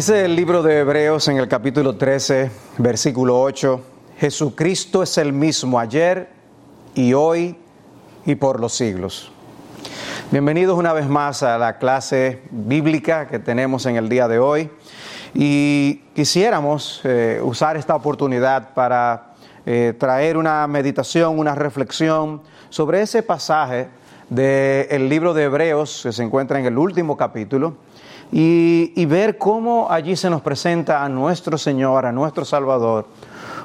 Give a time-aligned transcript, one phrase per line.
[0.00, 3.82] Dice el libro de Hebreos en el capítulo 13, versículo 8,
[4.18, 6.30] Jesucristo es el mismo ayer
[6.94, 7.54] y hoy
[8.24, 9.30] y por los siglos.
[10.30, 14.70] Bienvenidos una vez más a la clase bíblica que tenemos en el día de hoy
[15.34, 19.34] y quisiéramos eh, usar esta oportunidad para
[19.66, 23.88] eh, traer una meditación, una reflexión sobre ese pasaje
[24.30, 27.76] del libro de Hebreos que se encuentra en el último capítulo
[28.32, 33.06] y, ver cómo allí se nos presenta a nuestro Señor, a nuestro Salvador,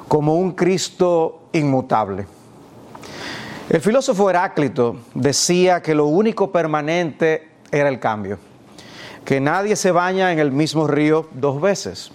[0.08, 2.26] como un Cristo inmutable.
[3.68, 8.38] El filósofo Heráclito decía que lo único permanente era el cambio,
[9.24, 12.12] que nadie se baña en el mismo río dos veces.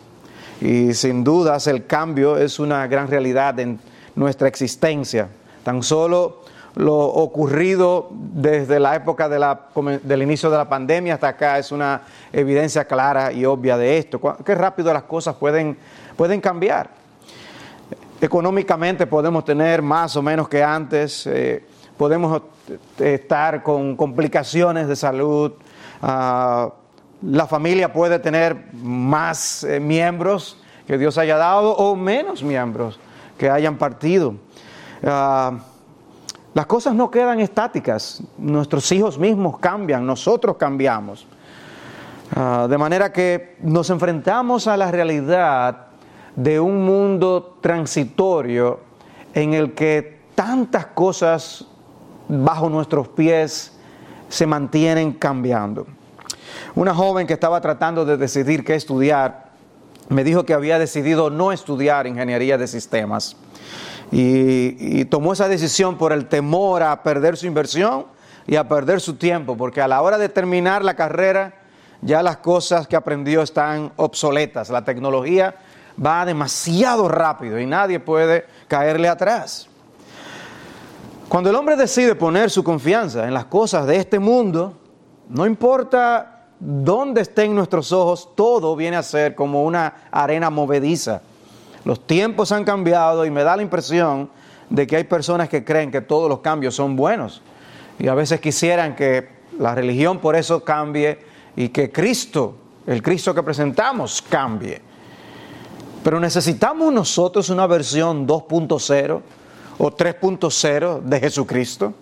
[0.62, 3.80] Y sin dudas el cambio es una gran realidad en
[4.16, 5.28] nuestra existencia.
[5.64, 6.41] Tan solo
[6.76, 12.86] lo ocurrido desde la época del inicio de la pandemia hasta acá es una evidencia
[12.86, 14.20] clara y obvia de esto.
[14.46, 15.78] Qué rápido las cosas pueden,
[16.16, 16.90] pueden cambiar.
[18.22, 21.66] Económicamente podemos tener más o menos que antes, eh,
[21.98, 22.42] podemos
[23.00, 25.54] estar con complicaciones de salud,
[26.02, 26.72] uh,
[27.24, 33.00] la familia puede tener más eh, miembros que Dios haya dado o menos miembros
[33.38, 34.36] que hayan partido.
[35.04, 35.58] Uh,
[36.54, 41.26] las cosas no quedan estáticas, nuestros hijos mismos cambian, nosotros cambiamos.
[42.36, 45.88] Uh, de manera que nos enfrentamos a la realidad
[46.36, 48.80] de un mundo transitorio
[49.34, 51.66] en el que tantas cosas
[52.28, 53.74] bajo nuestros pies
[54.30, 55.88] se mantienen cambiando.
[56.76, 59.52] Una joven que estaba tratando de decidir qué estudiar
[60.10, 63.38] me dijo que había decidido no estudiar ingeniería de sistemas
[64.12, 68.06] y, tomó esa decisión por el temor a perder su inversión
[68.46, 71.56] y a perder su tiempo, porque a la hora de terminar la carrera
[72.02, 75.56] ya las cosas que aprendió están obsoletas, la tecnología
[76.04, 79.68] va demasiado rápido y nadie puede caerle atrás.
[81.30, 84.74] Cuando el hombre decide poner su confianza en las cosas de este mundo,
[85.30, 91.22] no importa dónde estén nuestros ojos, todo viene a ser como una arena movediza.
[91.86, 94.30] Los tiempos han cambiado y me da la impresión
[94.70, 97.42] de que hay personas que creen que todos los cambios son buenos
[98.00, 101.20] y a veces quisieran que la religión por eso cambie
[101.56, 102.56] y que Cristo,
[102.88, 104.82] el Cristo que presentamos, cambie.
[106.04, 109.22] Pero necesitamos nosotros una versión 2.0
[109.78, 111.94] o 3.0 de Jesucristo.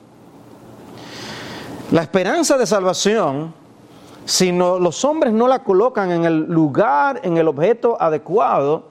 [1.92, 3.54] La esperanza de salvación,
[4.26, 8.89] si no, los hombres no la colocan en el lugar, en el objeto adecuado,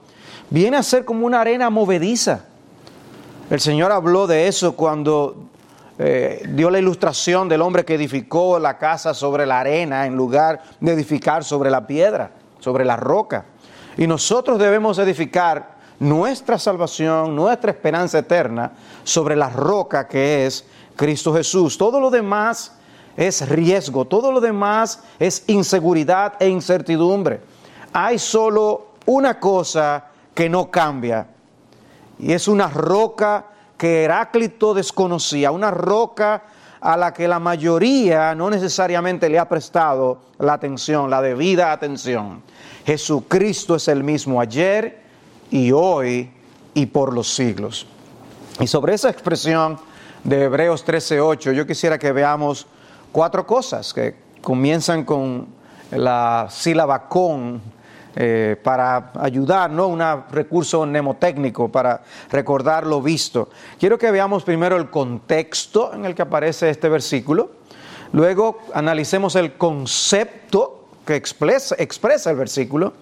[0.49, 2.45] viene a ser como una arena movediza.
[3.49, 5.49] El Señor habló de eso cuando
[5.97, 10.61] eh, dio la ilustración del hombre que edificó la casa sobre la arena en lugar
[10.79, 13.45] de edificar sobre la piedra, sobre la roca.
[13.97, 18.71] Y nosotros debemos edificar nuestra salvación, nuestra esperanza eterna
[19.03, 20.65] sobre la roca que es
[20.95, 21.77] Cristo Jesús.
[21.77, 22.73] Todo lo demás
[23.17, 27.41] es riesgo, todo lo demás es inseguridad e incertidumbre.
[27.91, 30.08] Hay solo una cosa
[30.39, 31.27] que no cambia
[32.17, 36.43] y es una roca que Heráclito desconocía, una roca
[36.79, 42.41] a la que la mayoría no necesariamente le ha prestado la atención, la debida atención.
[42.85, 45.01] Jesucristo es el mismo ayer
[45.51, 46.31] y hoy
[46.73, 47.85] y por los siglos.
[48.61, 49.77] Y sobre esa expresión
[50.23, 52.65] de Hebreos 13:8, yo quisiera que veamos
[53.11, 55.47] cuatro cosas que comienzan con
[55.91, 57.61] la sílaba con
[58.15, 59.87] eh, para ayudar, ¿no?
[59.87, 63.49] Un recurso mnemotécnico para recordar lo visto.
[63.79, 67.51] Quiero que veamos primero el contexto en el que aparece este versículo,
[68.11, 72.93] luego analicemos el concepto que expresa, expresa el versículo.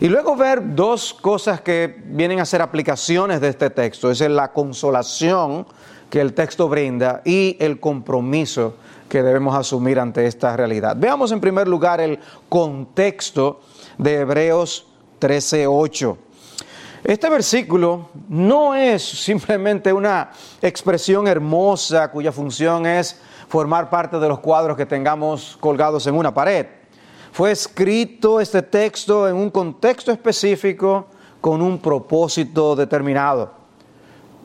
[0.00, 4.10] Y luego ver dos cosas que vienen a ser aplicaciones de este texto.
[4.10, 5.66] Es la consolación
[6.10, 8.74] que el texto brinda y el compromiso
[9.08, 10.96] que debemos asumir ante esta realidad.
[10.98, 12.18] Veamos en primer lugar el
[12.48, 13.60] contexto
[13.98, 14.86] de Hebreos
[15.20, 16.16] 13:8.
[17.04, 20.30] Este versículo no es simplemente una
[20.62, 26.32] expresión hermosa cuya función es formar parte de los cuadros que tengamos colgados en una
[26.32, 26.66] pared.
[27.30, 31.06] Fue escrito este texto en un contexto específico
[31.40, 33.63] con un propósito determinado.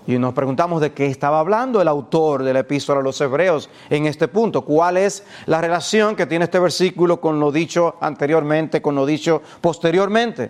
[0.09, 3.69] Y nos preguntamos de qué estaba hablando el autor de la epístola a los hebreos
[3.91, 4.63] en este punto.
[4.63, 9.43] ¿Cuál es la relación que tiene este versículo con lo dicho anteriormente, con lo dicho
[9.61, 10.49] posteriormente?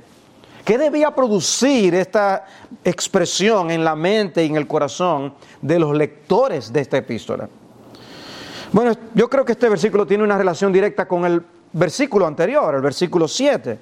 [0.64, 2.46] ¿Qué debía producir esta
[2.86, 7.50] expresión en la mente y en el corazón de los lectores de esta epístola?
[8.72, 12.82] Bueno, yo creo que este versículo tiene una relación directa con el versículo anterior, el
[12.82, 13.78] versículo 7.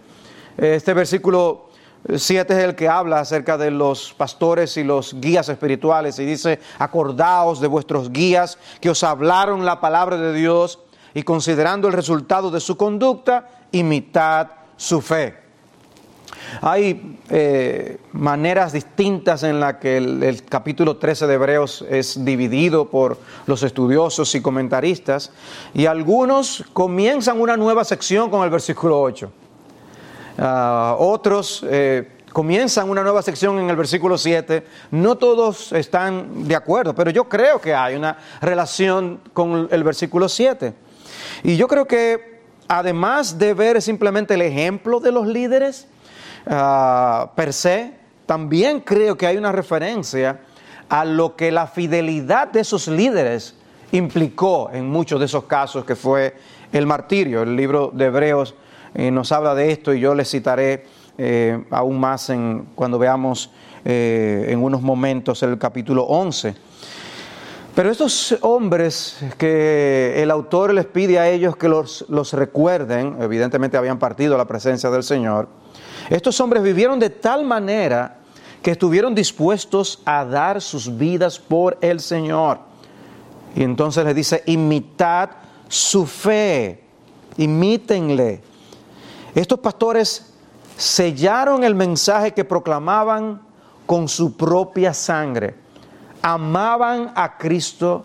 [0.57, 1.66] Este versículo
[2.15, 6.59] 7 es el que habla acerca de los pastores y los guías espirituales y dice,
[6.79, 10.79] acordaos de vuestros guías que os hablaron la palabra de Dios
[11.13, 15.47] y considerando el resultado de su conducta, imitad su fe.
[16.61, 23.17] Hay eh, maneras distintas en las que el, capítulo 13 de Hebreos es dividido por
[23.45, 25.31] los estudiosos y comentaristas,
[25.73, 29.31] y algunos comienzan una nueva sección con el versículo 8.
[30.37, 34.65] Ah, otros eh, comienzan una nueva sección en el versículo 7.
[34.91, 40.29] No todos están de acuerdo, pero yo creo que hay una relación con el versículo
[40.29, 40.73] 7.
[41.43, 45.87] Y yo creo que además de ver simplemente el ejemplo de los líderes,
[46.49, 47.91] Ah, per se,
[48.25, 50.39] también creo que hay una referencia
[50.87, 53.55] a lo que la fidelidad de esos líderes
[53.91, 56.35] implicó en muchos de esos casos que fue
[56.71, 57.41] el martirio.
[57.41, 58.55] El libro de Hebreos
[58.97, 60.83] eh, nos habla de esto y yo les citaré
[61.19, 62.31] eh, aún más
[62.73, 63.51] cuando veamos
[63.85, 66.55] eh, en unos momentos el capítulo 11.
[67.75, 73.77] Pero estos hombres que el autor les pide a ellos que los, los recuerden, evidentemente
[73.77, 75.47] habían partido a la presencia del Señor,
[76.09, 78.17] estos hombres vivieron de tal manera
[78.63, 82.61] que estuvieron dispuestos a dar sus vidas por el Señor.
[83.55, 85.29] Y entonces les dice, imitad
[85.67, 86.83] su fe,
[87.37, 88.41] imítenle.
[89.37, 90.33] Estos pastores
[90.77, 93.39] sellaron el mensaje que proclamaban
[93.85, 95.53] con su propia sangre.
[96.23, 98.03] Amaban a Cristo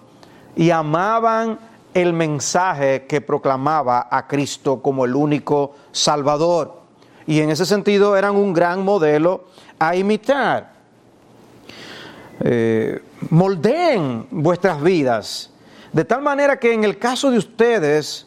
[0.55, 1.59] y amaban
[1.95, 6.83] el mensaje que proclamaba a Cristo como el único Salvador
[7.27, 9.45] y en ese sentido eran un gran modelo
[9.79, 10.71] a imitar.
[12.41, 15.51] Eh, moldeen vuestras vidas
[15.95, 18.27] de tal manera que en el caso de ustedes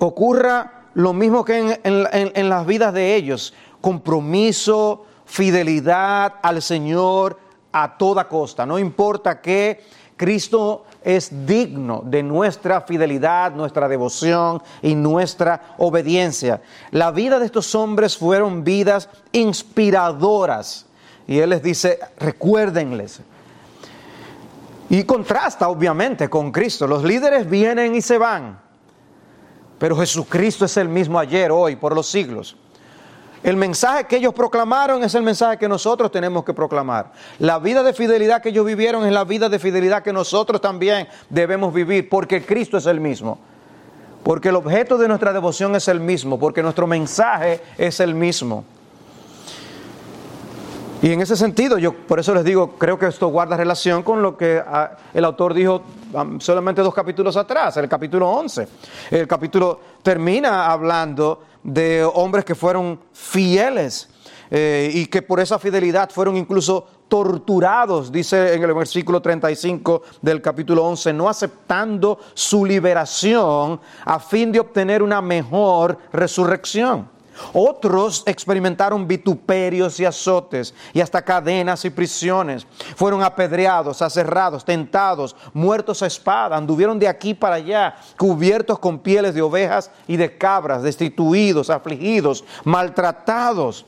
[0.00, 7.38] ocurra lo mismo que en las vidas de ellos, compromiso, fidelidad al Señor
[7.72, 9.80] a toda costa, no importa qué,
[10.20, 16.60] Cristo es digno de nuestra fidelidad, nuestra devoción y nuestra obediencia.
[16.90, 20.84] La vida de estos hombres fueron vidas inspiradoras.
[21.26, 23.22] Y Él les dice, recuérdenles.
[24.90, 26.86] Y contrasta obviamente con Cristo.
[26.86, 28.60] Los líderes vienen y se van.
[29.80, 32.54] Pero Jesucristo es el mismo ayer, hoy, por los siglos.
[33.42, 37.12] El mensaje que ellos proclamaron es el mensaje que nosotros tenemos que proclamar.
[37.38, 41.08] La vida de fidelidad que ellos vivieron es la vida de fidelidad que nosotros también
[41.30, 43.38] debemos vivir, porque Cristo es el mismo.
[44.22, 48.64] Porque el objeto de nuestra devoción es el mismo, porque nuestro mensaje es el mismo.
[51.02, 54.20] Y en ese sentido, yo por eso les digo, creo que esto guarda relación con
[54.20, 55.82] lo que ah, el autor dijo
[56.12, 58.68] um, solamente dos capítulos atrás, el capítulo 11.
[59.10, 64.10] El capítulo termina hablando de hombres que fueron fieles
[64.50, 70.42] eh, y que por esa fidelidad fueron incluso torturados, dice en el versículo 35 del
[70.42, 77.19] capítulo 11, no aceptando su liberación a fin de obtener una mejor resurrección.
[77.52, 82.66] Otros experimentaron vituperios y azotes y hasta cadenas y prisiones.
[82.96, 86.56] Fueron apedreados, aserrados, tentados, muertos a espada.
[86.56, 92.44] Anduvieron de aquí para allá, cubiertos con pieles de ovejas y de cabras, destituidos, afligidos,
[92.64, 93.84] maltratados.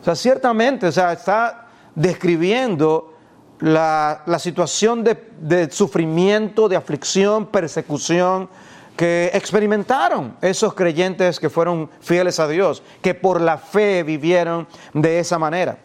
[0.00, 3.14] O sea, ciertamente, o sea, está describiendo
[3.60, 8.48] la, situación de, de sufrimiento, de aflicción, persecución,
[8.96, 15.18] que experimentaron esos creyentes que fueron fieles a Dios, que por la fe vivieron de
[15.18, 15.78] esa manera.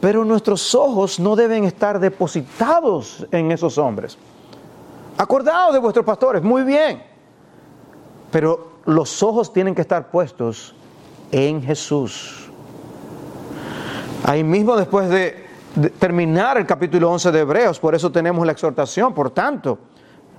[0.00, 4.18] Pero nuestros ojos no deben estar depositados en esos hombres.
[5.16, 7.04] Acordados de vuestros pastores, muy bien.
[8.32, 10.74] Pero los ojos tienen que estar puestos
[11.30, 12.50] en Jesús.
[14.24, 15.46] Ahí mismo después de,
[15.98, 19.78] terminar el capítulo 11 de Hebreos, por eso tenemos la exhortación, por tanto,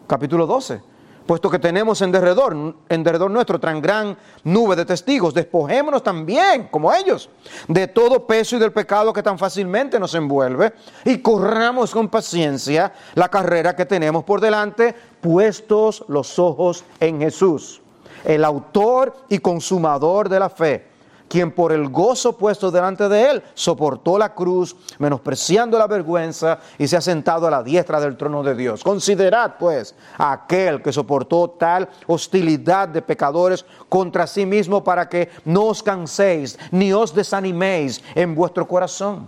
[0.06, 0.93] capítulo 12
[1.26, 6.68] puesto que tenemos en derredor, en derredor nuestro tan gran nube de testigos, despojémonos también,
[6.70, 7.30] como ellos,
[7.68, 10.74] de todo peso y del pecado que tan fácilmente nos envuelve,
[11.06, 17.82] y corramos con paciencia la carrera que tenemos por delante, puestos los ojos en Jesús,
[18.26, 20.93] el autor y consumador de la fe
[21.34, 26.88] quien por el gozo puesto delante de él soportó la cruz, menospreciando la vergüenza y
[26.88, 28.84] se ha sentado a la diestra del trono de Dios.
[28.84, 35.30] Considerad pues a aquel que soportó tal hostilidad de pecadores contra sí mismo para que
[35.44, 39.28] no os canséis ni os desaniméis en vuestro corazón.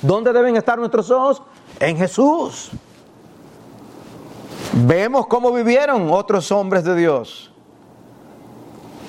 [0.00, 1.42] ¿Dónde deben estar nuestros ojos?
[1.78, 2.70] En Jesús.
[4.72, 7.51] Vemos cómo vivieron otros hombres de Dios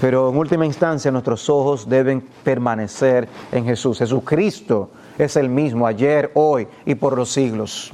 [0.03, 3.99] Pero en última instancia nuestros ojos deben permanecer en Jesús.
[3.99, 7.93] Jesucristo es el mismo ayer, hoy y por los siglos.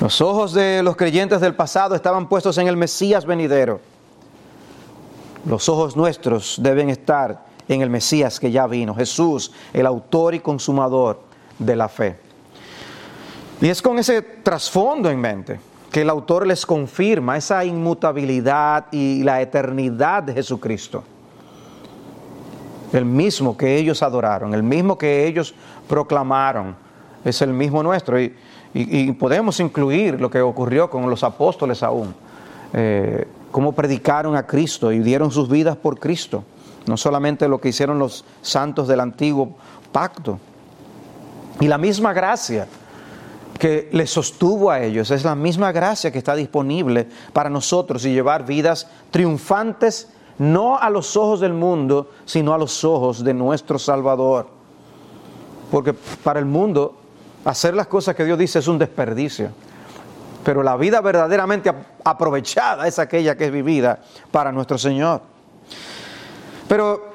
[0.00, 3.82] Los ojos de los creyentes del pasado estaban puestos en el Mesías venidero.
[5.44, 10.40] Los ojos nuestros deben estar en el Mesías que ya vino, Jesús, el autor y
[10.40, 11.20] consumador
[11.58, 12.18] de la fe.
[13.60, 15.60] Y es con ese trasfondo en mente
[15.90, 21.04] que el autor les confirma esa inmutabilidad y la eternidad de Jesucristo.
[22.92, 25.54] El mismo que ellos adoraron, el mismo que ellos
[25.88, 26.76] proclamaron,
[27.24, 28.18] es el mismo nuestro.
[28.20, 28.32] Y,
[29.18, 32.14] podemos incluir lo que ocurrió con los apóstoles aún,
[32.74, 36.44] eh, cómo predicaron a Cristo y dieron sus vidas por Cristo.
[36.86, 39.56] No solamente lo que hicieron los santos del antiguo
[39.92, 40.38] pacto.
[41.58, 42.68] Y la misma gracia
[43.58, 48.12] que les sostuvo a ellos es la misma gracia que está disponible para nosotros y
[48.12, 50.08] llevar vidas triunfantes
[50.38, 54.48] no a los ojos del mundo, sino a los ojos de nuestro Salvador.
[55.70, 56.96] Porque para el mundo
[57.44, 59.50] hacer las cosas que Dios dice es un desperdicio.
[60.44, 61.72] Pero la vida verdaderamente
[62.04, 63.98] aprovechada es aquella que es vivida
[64.30, 65.22] para nuestro Señor.
[66.68, 67.14] Pero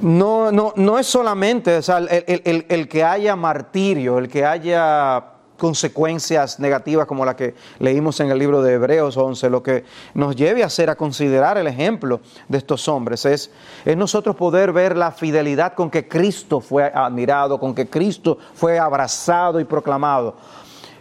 [0.00, 5.31] no, no, no es solamente el, el que haya martirio, el que haya
[5.62, 10.34] consecuencias negativas como la que leímos en el libro de Hebreos 11, lo que nos
[10.34, 13.48] lleve a hacer a considerar el ejemplo de estos hombres es,
[13.84, 18.76] es nosotros poder ver la fidelidad con que Cristo fue admirado, con que Cristo fue
[18.76, 20.34] abrazado y proclamado,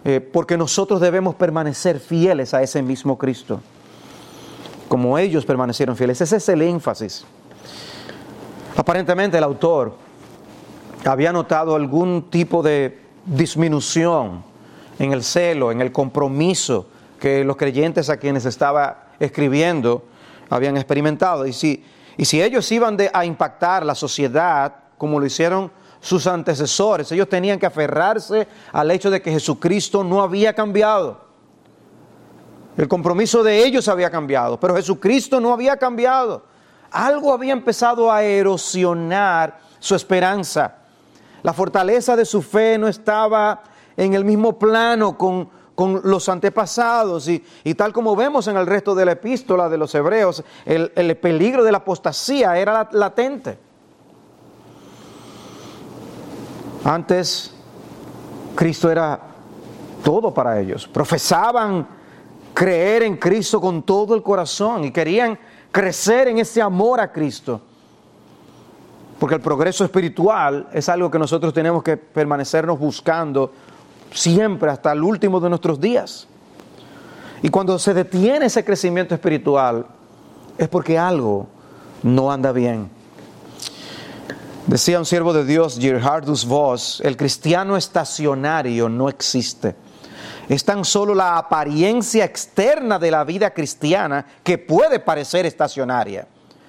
[0.06, 3.62] eh, porque nosotros debemos permanecer fieles a ese mismo Cristo,
[4.88, 6.22] como ellos permanecieron fieles.
[6.22, 7.26] Ese es el énfasis.
[8.78, 9.96] Aparentemente el autor
[11.04, 14.51] había notado algún tipo de disminución
[15.02, 16.86] en el celo, en el compromiso
[17.20, 20.04] que los creyentes a quienes estaba escribiendo
[20.48, 21.48] habían experimentado.
[21.48, 21.84] Y si,
[22.18, 27.58] y si ellos iban a impactar la sociedad como lo hicieron sus antecesores, ellos tenían
[27.58, 31.20] que aferrarse al hecho de que Jesucristo no había cambiado.
[32.78, 36.44] El compromiso de ellos había cambiado, pero Jesucristo no había cambiado.
[36.92, 40.76] Algo había empezado a erosionar su esperanza.
[41.42, 43.64] La fortaleza de su fe no estaba
[43.98, 45.50] en el mismo plano con,
[46.04, 50.44] los antepasados y, tal como vemos en el resto de la epístola de los hebreos,
[50.64, 53.58] el, el peligro de la apostasía era latente.
[56.84, 57.52] Antes,
[58.56, 59.20] Cristo era
[60.04, 60.88] todo para ellos.
[60.88, 61.88] Profesaban
[62.54, 65.38] creer en Cristo con todo el corazón y querían
[65.72, 67.62] crecer en ese amor a Cristo.
[69.20, 73.52] Porque el progreso espiritual es algo que nosotros tenemos que permanecernos buscando
[74.12, 76.28] siempre hasta el último de nuestros días.
[77.42, 79.86] Y cuando se detiene ese crecimiento espiritual
[80.58, 81.48] es porque algo
[82.04, 82.90] no anda bien.
[84.68, 89.76] Decía un siervo de Dios, Gerhardus Voss, el cristiano estacionario no existe.
[90.48, 96.28] Es tan solo la apariencia externa de la vida cristiana que puede parecer estacionaria.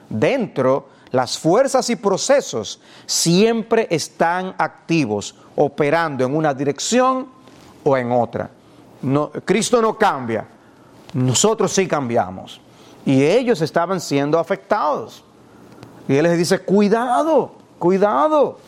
[0.08, 7.26] Dentro, las fuerzas y procesos siempre están activos, operando en una dirección
[7.84, 8.50] o en otra.
[9.02, 10.46] No, Cristo no cambia,
[11.14, 12.60] nosotros sí cambiamos.
[13.04, 15.24] Y ellos estaban siendo afectados.
[16.08, 18.58] Y Él les dice, cuidado, cuidado.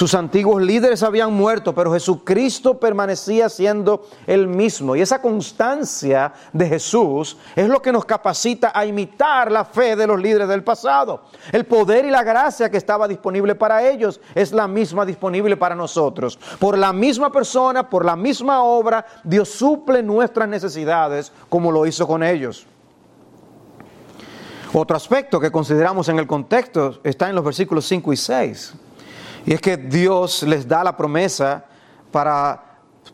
[0.00, 4.96] Sus antiguos líderes habían muerto, pero Jesucristo permanecía siendo el mismo.
[4.96, 10.06] Y esa constancia de Jesús es lo que nos capacita a imitar la fe de
[10.06, 11.24] los líderes del pasado.
[11.52, 15.74] El poder y la gracia que estaba disponible para ellos es la misma disponible para
[15.74, 16.38] nosotros.
[16.58, 22.06] Por la misma persona, por la misma obra, Dios suple nuestras necesidades como lo hizo
[22.06, 22.66] con ellos.
[24.72, 28.74] Otro aspecto que consideramos en el contexto está en los versículos 5 y 6.
[29.46, 31.64] Y es que Dios les da la promesa
[32.10, 32.64] para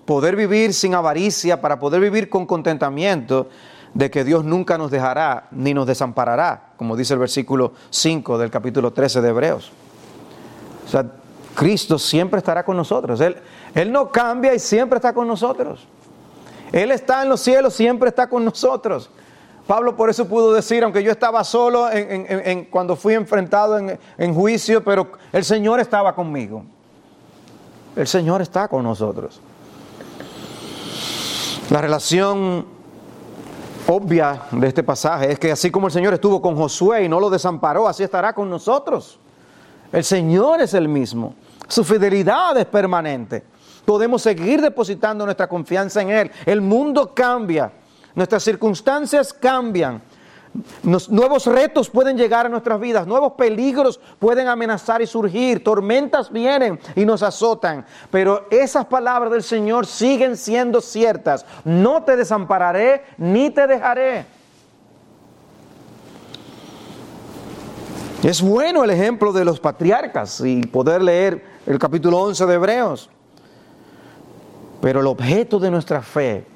[0.05, 3.49] poder vivir sin avaricia, para poder vivir con contentamiento,
[3.95, 8.51] de que Dios nunca nos dejará ni nos desamparará, como dice el versículo 5 del
[8.51, 9.73] capítulo 13 de Hebreos.
[10.85, 11.07] O sea,
[11.55, 13.21] Cristo siempre estará con nosotros.
[13.21, 13.37] Él,
[13.75, 15.87] Él no cambia y siempre está con nosotros.
[16.73, 19.11] Él está en los cielos, siempre está con nosotros.
[19.67, 21.89] Pablo por eso pudo decir, aunque yo estaba solo
[22.71, 26.63] cuando fui enfrentado en, juicio, pero el Señor estaba conmigo.
[27.97, 29.41] El Señor está con nosotros.
[31.71, 32.65] La relación
[33.89, 37.19] obvia de este pasaje es que así como el Señor estuvo con Josué y no
[37.19, 39.19] lo desamparó, así estará con nosotros.
[39.93, 41.35] El Señor es el mismo.
[41.67, 43.43] Su fidelidad es permanente.
[43.85, 46.31] Podemos seguir depositando nuestra confianza en Él.
[46.45, 47.73] El mundo cambia.
[48.17, 50.01] Nuestras circunstancias cambian,
[50.83, 56.81] nuevos retos pueden llegar a nuestras vidas, nuevos peligros pueden amenazar y surgir, tormentas vienen
[56.95, 61.45] y nos azotan, pero esas palabras del Señor siguen siendo ciertas.
[61.63, 64.25] No te desampararé ni te dejaré.
[68.23, 73.11] Es bueno el ejemplo de los patriarcas y poder leer el capítulo 11 de Hebreos.
[74.81, 76.56] Pero el objeto de nuestra fe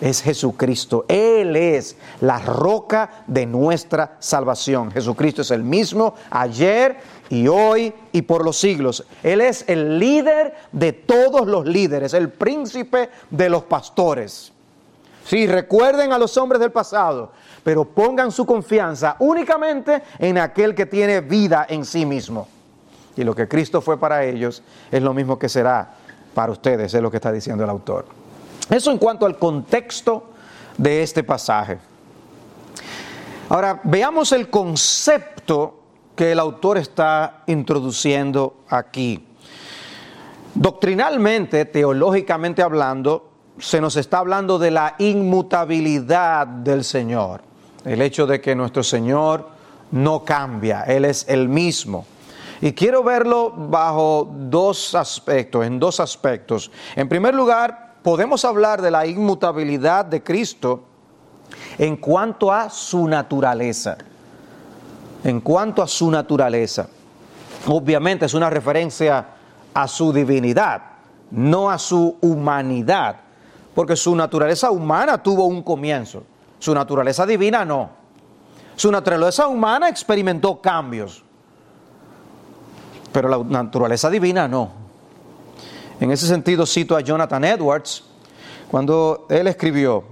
[0.00, 1.04] es Jesucristo.
[1.08, 4.90] Él es la roca de nuestra salvación.
[4.90, 6.98] Jesucristo es el mismo ayer
[7.28, 9.04] y hoy y por los siglos.
[9.22, 14.52] Él es el líder de todos los líderes, el príncipe de los pastores.
[15.24, 17.32] Sí, recuerden a los hombres del pasado,
[17.62, 22.46] pero pongan su confianza únicamente en aquel que tiene vida en sí mismo.
[23.16, 25.94] Y lo que Cristo fue para ellos es lo mismo que será
[26.34, 28.23] para ustedes, es lo que está diciendo el autor.
[28.70, 30.30] Eso en cuanto al contexto
[30.76, 31.78] de este pasaje.
[33.48, 35.80] Ahora, veamos el concepto
[36.16, 39.26] que el autor está introduciendo aquí.
[40.54, 47.42] Doctrinalmente, teológicamente hablando, se nos está hablando de la inmutabilidad del Señor.
[47.84, 49.48] El hecho de que nuestro Señor
[49.90, 52.06] no cambia, Él es el mismo.
[52.60, 56.70] Y quiero verlo bajo dos aspectos, en dos aspectos.
[56.96, 60.84] En primer lugar, podemos hablar de la inmutabilidad de Cristo
[61.78, 63.96] en cuanto a su naturaleza.
[65.24, 66.86] En cuanto a su naturaleza.
[67.66, 69.26] Obviamente es una referencia
[69.72, 70.82] a su divinidad,
[71.30, 73.16] no a su humanidad,
[73.74, 76.24] porque su naturaleza humana tuvo un comienzo,
[76.58, 77.88] su naturaleza divina no.
[78.76, 81.24] Su naturaleza humana experimentó cambios,
[83.12, 84.83] pero la naturaleza divina no.
[86.00, 88.04] En ese sentido cito a Jonathan Edwards
[88.70, 90.04] cuando él escribió,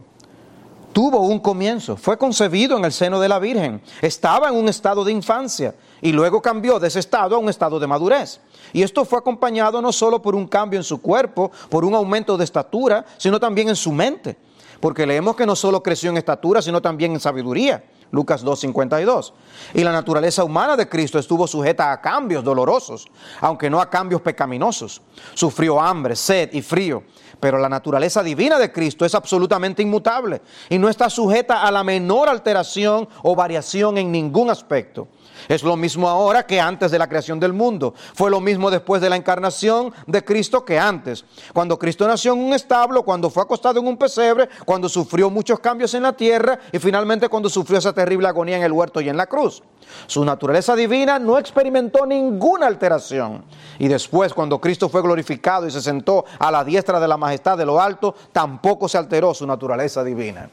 [0.93, 5.05] tuvo un comienzo, fue concebido en el seno de la Virgen, estaba en un estado
[5.05, 8.41] de infancia y luego cambió de ese estado a un estado de madurez.
[8.73, 12.37] Y esto fue acompañado no solo por un cambio en su cuerpo, por un aumento
[12.37, 14.37] de estatura, sino también en su mente,
[14.81, 17.83] porque leemos que no solo creció en estatura, sino también en sabiduría.
[18.13, 19.33] Lucas 2.52.
[19.75, 23.09] Y la naturaleza humana de Cristo estuvo sujeta a cambios dolorosos,
[23.41, 25.01] aunque no a cambios pecaminosos.
[25.35, 27.03] Sufrió hambre, sed y frío.
[27.41, 31.83] Pero la naturaleza divina de Cristo es absolutamente inmutable y no está sujeta a la
[31.83, 35.09] menor alteración o variación en ningún aspecto.
[35.49, 37.95] Es lo mismo ahora que antes de la creación del mundo.
[38.15, 41.25] Fue lo mismo después de la encarnación de Cristo que antes.
[41.53, 45.61] Cuando Cristo nació en un establo, cuando fue acostado en un pesebre, cuando sufrió muchos
[45.61, 49.09] cambios en la tierra y finalmente cuando sufrió esa terrible agonía en el huerto y
[49.09, 49.63] en la cruz.
[50.07, 53.45] Su naturaleza divina no experimentó ninguna alteración.
[53.79, 57.59] Y después, cuando Cristo fue glorificado y se sentó a la diestra de la majestad
[57.59, 60.49] de lo alto, tampoco se alteró su naturaleza divina.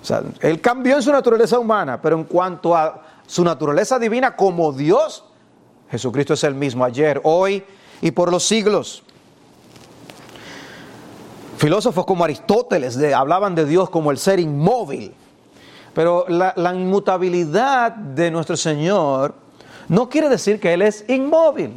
[0.00, 3.00] O sea, él cambió en su naturaleza humana, pero en cuanto a
[3.32, 5.24] su naturaleza divina como Dios,
[5.90, 7.64] Jesucristo es el mismo ayer, hoy
[8.02, 9.02] y por los siglos.
[11.56, 15.14] Filósofos como Aristóteles hablaban de Dios como el ser inmóvil,
[15.94, 19.34] pero la, inmutabilidad de nuestro Señor
[19.88, 21.72] no quiere decir que Él es inmóvil,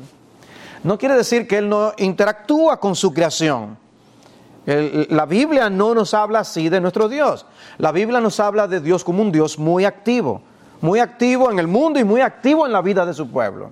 [0.83, 3.77] no quiere decir que Él no interactúa con su creación.
[4.65, 7.45] la Biblia no nos habla así de nuestro Dios.
[7.77, 10.41] La Biblia nos habla de Dios como un Dios muy activo
[10.81, 13.71] muy activo en el mundo y muy activo en la vida de su pueblo.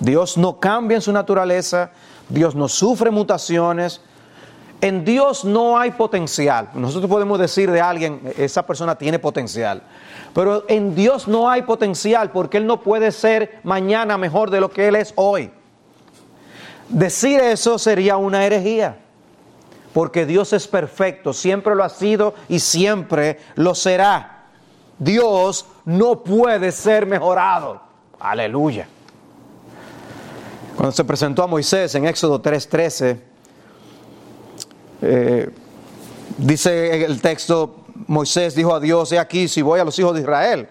[0.00, 1.90] Dios no cambia en su naturaleza,
[2.28, 4.00] Dios no sufre mutaciones,
[4.80, 6.70] en Dios no hay potencial.
[6.74, 9.82] Nosotros podemos decir de alguien, esa persona tiene potencial,
[10.34, 14.70] pero en Dios no hay potencial porque Él no puede ser mañana mejor de lo
[14.70, 15.50] que Él es hoy.
[16.88, 18.98] Decir eso sería una herejía,
[19.92, 24.35] porque Dios es perfecto, siempre lo ha sido y siempre lo será.
[24.98, 27.80] Dios no puede ser mejorado.
[28.18, 28.88] Aleluya.
[30.76, 33.20] Cuando se presentó a Moisés en Éxodo 3:13,
[35.02, 35.50] eh,
[36.38, 40.20] dice el texto, Moisés dijo a Dios, he aquí si voy a los hijos de
[40.20, 40.68] Israel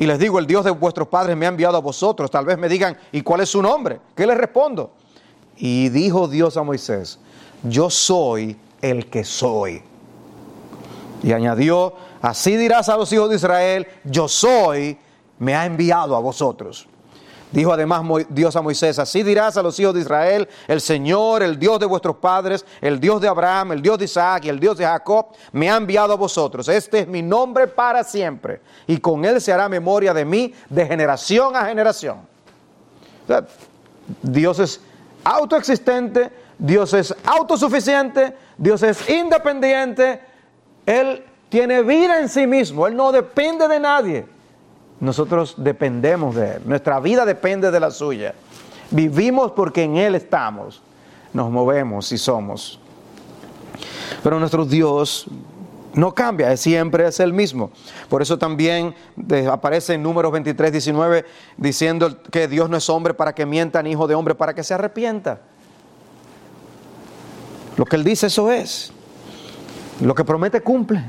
[0.00, 2.56] y les digo, el Dios de vuestros padres me ha enviado a vosotros, tal vez
[2.56, 4.00] me digan, ¿y cuál es su nombre?
[4.14, 4.92] ¿Qué les respondo?
[5.58, 7.18] Y dijo Dios a Moisés,
[7.62, 9.82] yo soy el que soy.
[11.22, 14.98] Y añadió, Así dirás a los hijos de Israel, yo soy,
[15.38, 16.86] me ha enviado a vosotros.
[17.52, 21.58] Dijo además Dios a Moisés, así dirás a los hijos de Israel, el Señor, el
[21.58, 24.78] Dios de vuestros padres, el Dios de Abraham, el Dios de Isaac y el Dios
[24.78, 26.68] de Jacob, me ha enviado a vosotros.
[26.68, 28.60] Este es mi nombre para siempre.
[28.86, 32.18] Y con él se hará memoria de mí de generación a generación.
[34.22, 34.80] Dios es
[35.24, 40.20] autoexistente, Dios es autosuficiente, Dios es independiente.
[40.86, 44.26] Él tiene vida en sí mismo, Él no depende de nadie.
[45.00, 48.34] Nosotros dependemos de Él, nuestra vida depende de la suya.
[48.90, 50.80] Vivimos porque en Él estamos,
[51.32, 52.80] nos movemos y somos.
[54.22, 55.26] Pero nuestro Dios
[55.94, 57.70] no cambia, siempre es el mismo.
[58.08, 58.94] Por eso también
[59.50, 61.24] aparece en números 23, 19
[61.56, 64.62] diciendo que Dios no es hombre para que mienta, ni hijo de hombre para que
[64.62, 65.40] se arrepienta.
[67.76, 68.92] Lo que Él dice, eso es.
[70.00, 71.02] Lo que promete, cumple.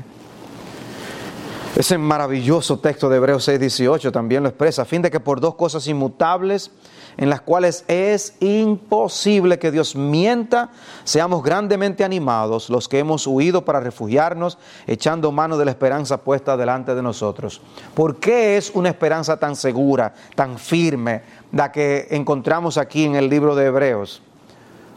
[1.74, 5.40] Ese maravilloso texto de Hebreos 6, 18 también lo expresa, a fin de que por
[5.40, 6.70] dos cosas inmutables,
[7.16, 10.70] en las cuales es imposible que Dios mienta,
[11.04, 16.58] seamos grandemente animados los que hemos huido para refugiarnos, echando mano de la esperanza puesta
[16.58, 17.62] delante de nosotros.
[17.94, 23.30] ¿Por qué es una esperanza tan segura, tan firme, la que encontramos aquí en el
[23.30, 24.20] libro de Hebreos?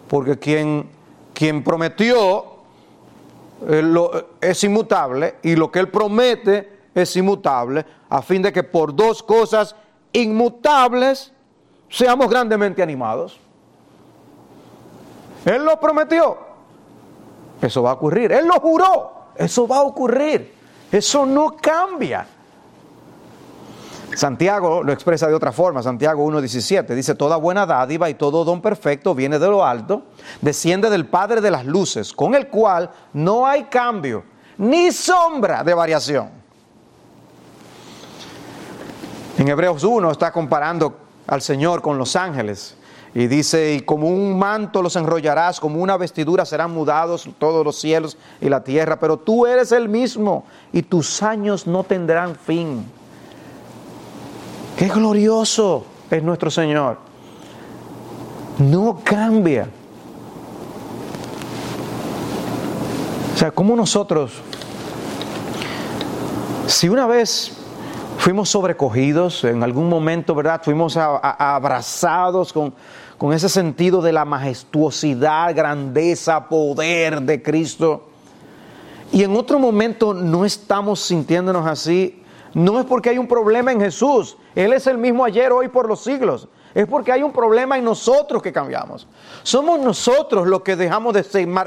[0.09, 0.89] Porque quien,
[1.33, 2.54] quien prometió
[4.41, 9.21] es inmutable y lo que Él promete es inmutable, a fin de que por dos
[9.21, 9.75] cosas
[10.13, 11.33] inmutables,
[11.89, 13.39] seamos grandemente animados.
[15.45, 16.37] Él lo prometió.
[17.61, 18.31] Eso va a ocurrir.
[18.31, 19.11] Él lo juró.
[19.35, 20.53] Eso va a ocurrir.
[20.91, 22.27] Eso no cambia.
[24.15, 28.61] Santiago lo expresa de otra forma, Santiago 1.17, dice, toda buena dádiva y todo don
[28.61, 30.03] perfecto viene de lo alto,
[30.41, 34.23] desciende del Padre de las Luces, con el cual no hay cambio
[34.57, 36.29] ni sombra de variación.
[39.37, 40.95] En Hebreos 1 está comparando
[41.27, 42.77] al Señor con los ángeles.
[43.13, 47.79] Y dice, y como un manto los enrollarás, como una vestidura serán mudados todos los
[47.79, 52.85] cielos y la tierra, pero tú eres el mismo y tus años no tendrán fin.
[54.77, 56.97] Qué glorioso es nuestro Señor.
[58.57, 59.69] No cambia.
[63.33, 64.33] O sea, como nosotros,
[66.67, 67.57] si una vez
[68.17, 70.61] fuimos sobrecogidos en algún momento, ¿verdad?
[70.63, 72.73] Fuimos abrazados con,
[73.17, 78.09] con ese sentido de la majestuosidad, grandeza, poder de Cristo.
[79.11, 82.21] Y en otro momento no estamos sintiéndonos así.
[82.53, 84.37] No es porque hay un problema en Jesús.
[84.55, 86.47] Él es el mismo ayer, hoy, por los siglos.
[86.73, 89.07] Es porque hay un problema en nosotros que cambiamos.
[89.43, 91.23] Somos nosotros los que dejamos de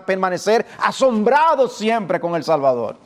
[0.06, 2.96] permanecer asombrados siempre con el Salvador.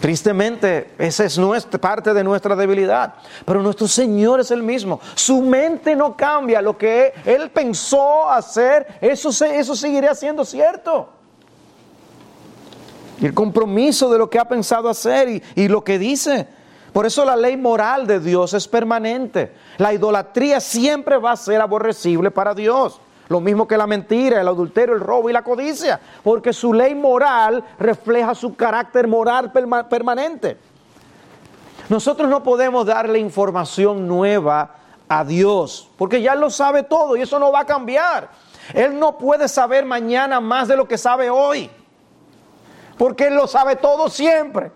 [0.00, 1.38] Tristemente, esa es
[1.80, 3.14] parte de nuestra debilidad.
[3.44, 4.98] Pero nuestro Señor es el mismo.
[5.14, 6.62] Su mente no cambia.
[6.62, 11.10] Lo que Él pensó hacer, eso, eso seguirá siendo cierto.
[13.20, 16.59] Y el compromiso de lo que ha pensado hacer y lo que dice.
[16.92, 19.52] Por eso la ley moral de Dios es permanente.
[19.78, 23.00] La idolatría siempre va a ser aborrecible para Dios.
[23.28, 26.96] Lo mismo que la mentira, el adulterio, el robo y la codicia, porque su ley
[26.96, 30.56] moral refleja su carácter moral permanente.
[31.88, 34.74] Nosotros no podemos darle información nueva
[35.08, 38.30] a Dios, porque ya lo sabe todo y eso no va a cambiar.
[38.74, 41.70] Él no puede saber mañana más de lo que sabe hoy,
[42.98, 44.72] porque Él lo sabe todo siempre.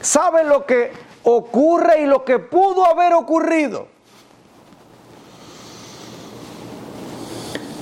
[0.00, 0.92] Sabe lo que
[1.24, 3.88] ocurre y lo que pudo haber ocurrido.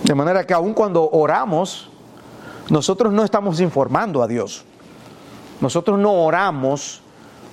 [0.03, 1.91] De manera que aun cuando oramos,
[2.71, 4.65] nosotros no estamos informando a Dios.
[5.61, 7.03] Nosotros no oramos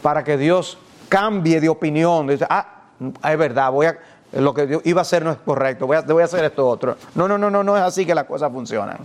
[0.01, 0.77] para que Dios
[1.09, 2.27] cambie de opinión.
[2.27, 2.67] Dice, ah,
[2.99, 3.97] es verdad, voy a,
[4.33, 6.97] lo que iba a hacer no es correcto, voy a, voy a hacer esto otro.
[7.15, 8.97] No, no, no, no, no es así que las cosas funcionan.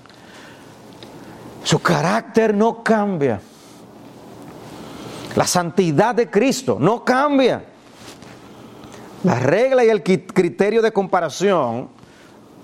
[1.65, 3.41] Su carácter no cambia.
[5.37, 7.65] La santidad de Cristo no cambia.
[9.25, 11.89] La regla y el criterio de comparación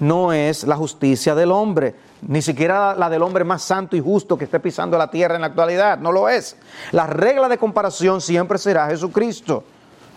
[0.01, 4.37] no es la justicia del hombre, ni siquiera la del hombre más santo y justo
[4.37, 6.57] que esté pisando la tierra en la actualidad, no lo es.
[6.93, 9.65] La regla de comparación siempre será Jesucristo.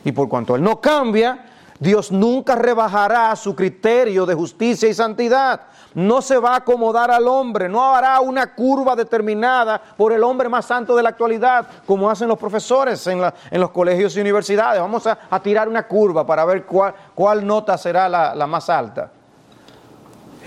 [0.03, 1.45] Y por cuanto Él no cambia,
[1.79, 5.61] Dios nunca rebajará su criterio de justicia y santidad.
[5.93, 10.49] No se va a acomodar al hombre, no hará una curva determinada por el hombre
[10.49, 14.81] más santo de la actualidad, como hacen los profesores en, los colegios y universidades.
[14.81, 19.11] Vamos a, tirar una curva para ver cuál, nota será la más alta.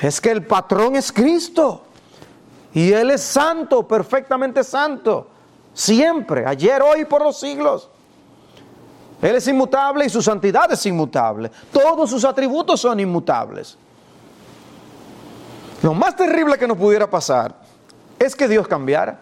[0.01, 1.83] Es que el patrón es Cristo.
[2.73, 5.29] Y Él es santo, perfectamente santo.
[5.75, 7.91] Siempre, ayer, hoy, por los siglos.
[9.23, 11.51] Él es inmutable y su santidad es inmutable.
[11.73, 13.77] Todos sus atributos son inmutables.
[15.83, 17.55] Lo más terrible que nos pudiera pasar
[18.19, 19.21] es que Dios cambiara.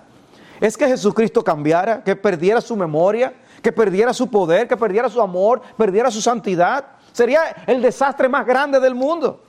[0.60, 3.32] Es que Jesucristo cambiara, que perdiera su memoria,
[3.62, 6.84] que perdiera su poder, que perdiera su amor, perdiera su santidad.
[7.12, 9.40] Sería el desastre más grande del mundo.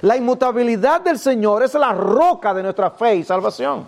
[0.00, 3.86] La inmutabilidad del Señor es la roca de nuestra fe y salvación.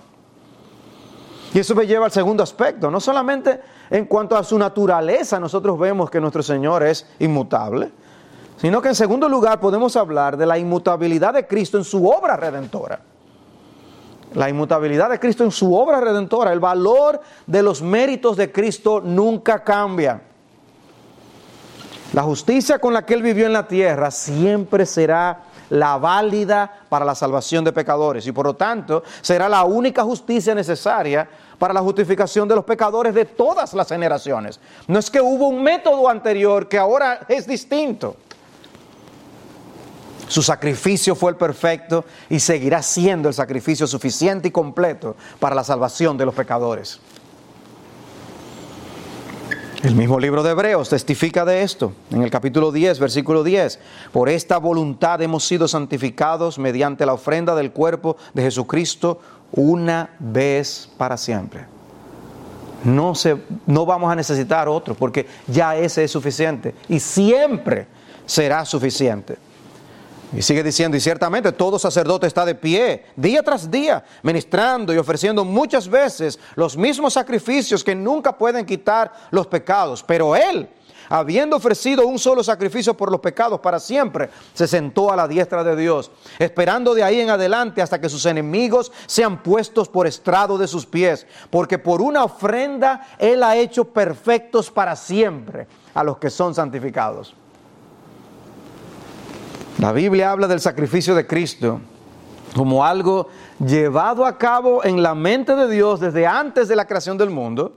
[1.53, 2.91] Y eso me lleva al segundo aspecto.
[2.91, 7.91] No solamente en cuanto a su naturaleza nosotros vemos que nuestro Señor es inmutable,
[8.57, 12.37] sino que en segundo lugar podemos hablar de la inmutabilidad de Cristo en su obra
[12.37, 13.01] redentora.
[14.35, 19.01] La inmutabilidad de Cristo en su obra redentora, el valor de los méritos de Cristo
[19.01, 20.21] nunca cambia.
[22.13, 27.05] La justicia con la que Él vivió en la tierra siempre será la válida para
[27.05, 31.81] la salvación de pecadores y por lo tanto será la única justicia necesaria para la
[31.81, 34.61] justificación de los pecadores de todas las generaciones.
[34.87, 38.17] No es que hubo un método anterior que ahora es distinto.
[40.29, 45.63] Su sacrificio fue el perfecto y seguirá siendo el sacrificio suficiente y completo para la
[45.63, 47.01] salvación de los pecadores.
[49.87, 53.79] El mismo libro de Hebreos testifica de esto, en el capítulo 10, versículo 10.
[54.11, 59.21] Por esta voluntad hemos sido santificados mediante la ofrenda del cuerpo de Jesucristo
[59.53, 61.67] una vez para siempre.
[62.83, 67.87] No, se, no vamos a necesitar otro, porque ya ese es suficiente y siempre
[68.27, 69.39] será suficiente.
[70.37, 74.99] Y sigue diciendo, y ciertamente todo sacerdote está de pie, día tras día, ministrando y
[74.99, 80.03] ofreciendo muchas veces los mismos sacrificios que nunca pueden quitar los pecados.
[80.03, 80.69] Pero él,
[81.09, 85.65] habiendo ofrecido un solo sacrificio por los pecados para siempre, se sentó a la diestra
[85.65, 90.59] de Dios, esperando de ahí en adelante hasta que sus enemigos sean puestos por estrado
[90.59, 96.19] de sus pies, porque por una ofrenda Él ha hecho perfectos para siempre a los
[96.19, 97.35] que son santificados.
[99.79, 101.81] La Biblia habla del sacrificio de Cristo
[102.55, 103.29] como algo
[103.65, 107.75] llevado a cabo en la mente de Dios desde antes de la creación del mundo,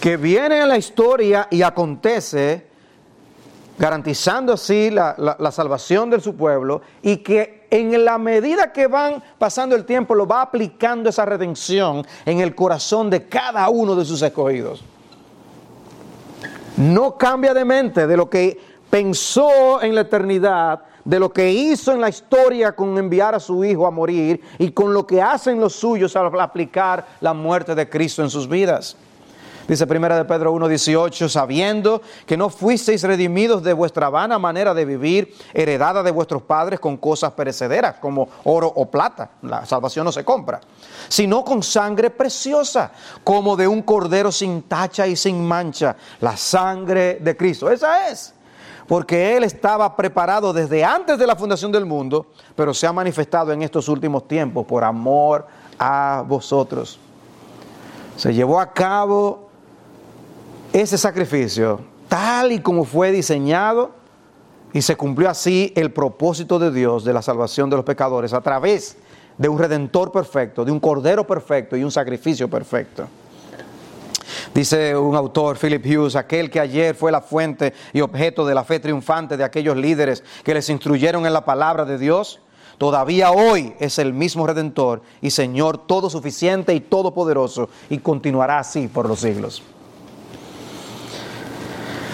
[0.00, 2.66] que viene en la historia y acontece,
[3.78, 9.22] garantizando así la, la, salvación de su pueblo, y que en la medida que van
[9.38, 14.04] pasando el tiempo lo va aplicando esa redención en el corazón de cada uno de
[14.04, 14.82] sus escogidos.
[16.76, 21.92] No cambia de mente de lo que pensó en la eternidad, de lo que hizo
[21.92, 25.58] en la historia con enviar a su hijo a morir y con lo que hacen
[25.58, 28.94] los suyos al aplicar la muerte de Cristo en sus vidas.
[29.66, 34.84] Dice primera de Pedro 1:18, sabiendo que no fuisteis redimidos de vuestra vana manera de
[34.84, 39.30] vivir, heredada de vuestros padres con cosas perecederas como oro o plata.
[39.40, 40.60] La salvación no se compra,
[41.08, 42.92] sino con sangre preciosa,
[43.24, 47.70] como de un cordero sin tacha y sin mancha, la sangre de Cristo.
[47.70, 48.34] Esa es
[48.86, 53.52] porque Él estaba preparado desde antes de la fundación del mundo, pero se ha manifestado
[53.52, 55.46] en estos últimos tiempos por amor
[55.78, 56.98] a vosotros.
[58.16, 59.48] Se llevó a cabo
[60.72, 63.90] ese sacrificio tal y como fue diseñado
[64.72, 68.40] y se cumplió así el propósito de Dios de la salvación de los pecadores a
[68.40, 68.96] través
[69.38, 73.06] de un redentor perfecto, de un cordero perfecto y un sacrificio perfecto.
[74.54, 78.64] Dice un autor, Philip Hughes, aquel que ayer fue la fuente y objeto de la
[78.64, 82.40] fe triunfante de aquellos líderes que les instruyeron en la palabra de Dios,
[82.78, 88.88] todavía hoy es el mismo Redentor y Señor todo suficiente y todopoderoso y continuará así
[88.88, 89.62] por los siglos.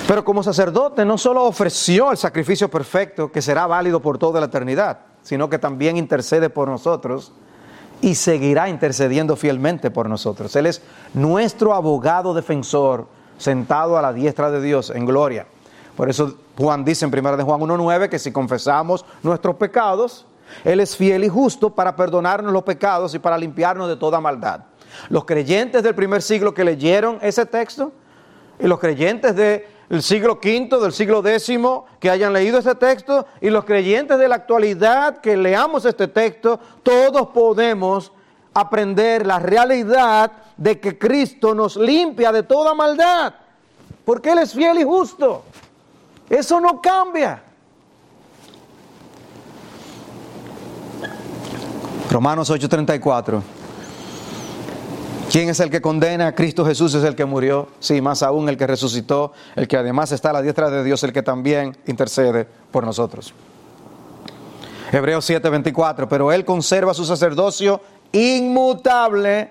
[0.06, 4.46] Pero como sacerdote no solo ofreció el sacrificio perfecto que será válido por toda la
[4.46, 7.32] eternidad, sino que también intercede por nosotros
[8.00, 10.54] y seguirá intercediendo fielmente por nosotros.
[10.56, 10.82] Él es
[11.14, 13.06] nuestro abogado defensor
[13.38, 15.46] sentado a la diestra de Dios en gloria.
[15.96, 20.26] Por eso Juan dice en 1 de Juan 1.9 que si confesamos nuestros pecados,
[20.64, 24.60] Él es fiel y justo para perdonarnos los pecados y para limpiarnos de toda maldad.
[25.08, 27.92] Los creyentes del primer siglo que leyeron ese texto
[28.60, 31.58] y los creyentes de el siglo V, del siglo X,
[31.98, 36.60] que hayan leído este texto, y los creyentes de la actualidad que leamos este texto,
[36.82, 38.12] todos podemos
[38.52, 43.34] aprender la realidad de que Cristo nos limpia de toda maldad,
[44.04, 45.44] porque Él es fiel y justo.
[46.28, 47.42] Eso no cambia.
[52.10, 53.57] Romanos 8:34.
[55.30, 56.34] ¿Quién es el que condena?
[56.34, 60.10] Cristo Jesús es el que murió, sí, más aún el que resucitó, el que además
[60.10, 63.34] está a la diestra de Dios, el que también intercede por nosotros.
[64.90, 69.50] Hebreos 7:24, pero Él conserva su sacerdocio inmutable,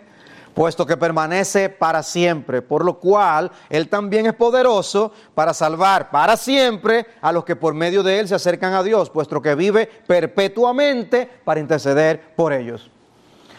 [0.56, 6.38] puesto que permanece para siempre, por lo cual Él también es poderoso para salvar para
[6.38, 9.88] siempre a los que por medio de Él se acercan a Dios, puesto que vive
[10.08, 12.90] perpetuamente para interceder por ellos.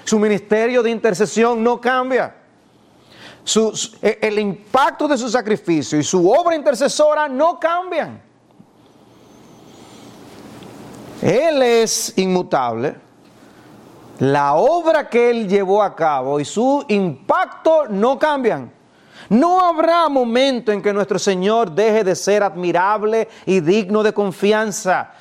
[0.08, 2.34] Su ministerio de intercesión no cambia.
[4.00, 8.22] E, el impacto de su sacrificio y su obra intercesora no cambian.
[11.20, 12.94] Él es inmutable
[14.20, 18.72] la obra que Él llevó a cabo y su impacto no cambian.
[19.28, 25.12] No habrá momento en que nuestro Señor deje de ser admirable y digno de confianza,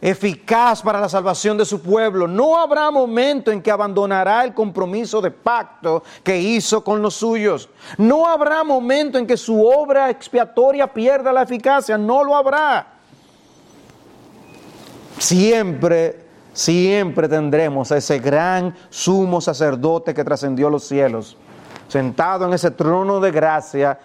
[0.00, 2.28] eficaz para la salvación de su pueblo.
[2.28, 7.68] No habrá momento en que abandonará el compromiso de pacto que hizo con los suyos.
[7.96, 11.96] No habrá momento en que su obra expiatoria pierda la eficacia.
[11.96, 12.86] No lo habrá.
[15.18, 21.36] Siempre siempre tendremos a ese gran sumo sacerdote que trascendió los cielos,
[21.86, 23.98] sentado en ese trono de gracia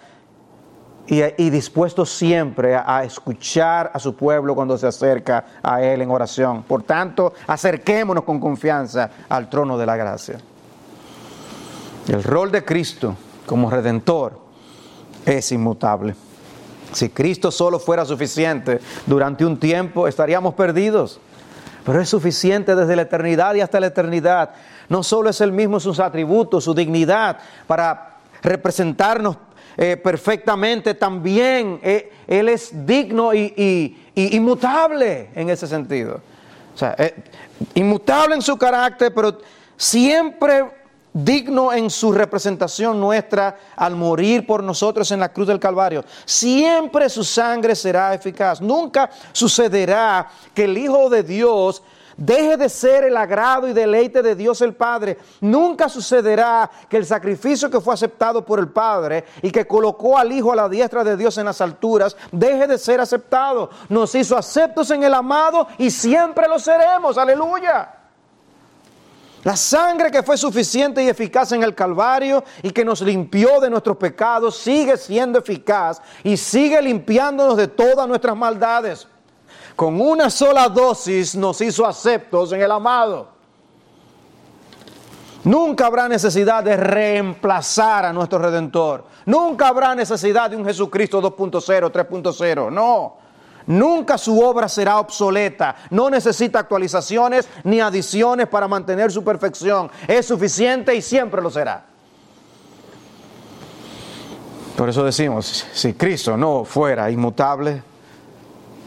[1.06, 6.62] y, dispuesto siempre a, escuchar a su pueblo cuando se acerca a Él en oración.
[6.62, 10.38] Por tanto, acerquémonos con confianza al trono de la gracia.
[12.08, 14.38] El rol de Cristo como redentor
[15.26, 16.14] es inmutable.
[16.92, 21.20] Si Cristo solo fuera suficiente durante un tiempo, estaríamos perdidos
[21.84, 24.50] pero es suficiente desde la eternidad y hasta la eternidad.
[24.88, 29.36] No solo es el mismo sus atributos, su dignidad, para representarnos
[29.76, 36.20] eh, perfectamente, también eh, Él es digno y, inmutable en ese sentido.
[36.74, 37.14] O sea, eh,
[37.74, 39.38] inmutable en su carácter, pero
[39.76, 40.64] siempre
[41.12, 46.04] digno en su representación nuestra al morir por nosotros en la cruz del Calvario.
[46.24, 48.60] Siempre su sangre será eficaz.
[48.60, 51.82] Nunca sucederá que el Hijo de Dios
[52.16, 55.18] deje de ser el agrado y deleite de Dios el Padre.
[55.40, 60.32] Nunca sucederá que el sacrificio que fue aceptado por el Padre y que colocó al
[60.32, 63.70] Hijo a la diestra de Dios en las alturas, deje de ser aceptado.
[63.88, 67.18] Nos hizo aceptos en el amado y siempre lo seremos.
[67.18, 68.02] Aleluya.
[69.44, 73.70] La sangre que fue suficiente y eficaz en el Calvario y que nos limpió de
[73.70, 79.08] nuestros pecados sigue siendo eficaz y sigue limpiándonos de todas nuestras maldades.
[79.76, 83.28] Con una sola dosis nos hizo aceptos en el amado.
[85.44, 89.04] Nunca habrá necesidad de reemplazar a nuestro Redentor.
[89.26, 92.70] Nunca habrá necesidad de un Jesucristo 2.0, 3.0.
[92.70, 93.16] No.
[93.66, 99.90] Nunca su obra será obsoleta, no necesita actualizaciones ni adiciones para mantener su perfección.
[100.08, 101.84] Es suficiente y siempre lo será.
[104.76, 107.82] Por eso decimos, si Cristo no fuera inmutable,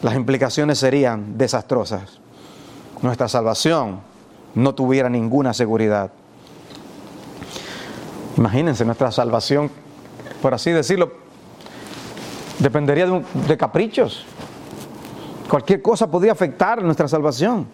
[0.06, 2.20] las implicaciones serían desastrosas.
[3.02, 4.02] Nuestra salvación
[4.54, 6.12] no tuviera ninguna seguridad.
[8.38, 9.72] Imagínense, nuestra salvación,
[10.44, 11.12] por así decirlo,
[12.60, 14.28] dependería de, de caprichos.
[15.50, 17.66] Cualquier cosa podría afectar nuestra salvación.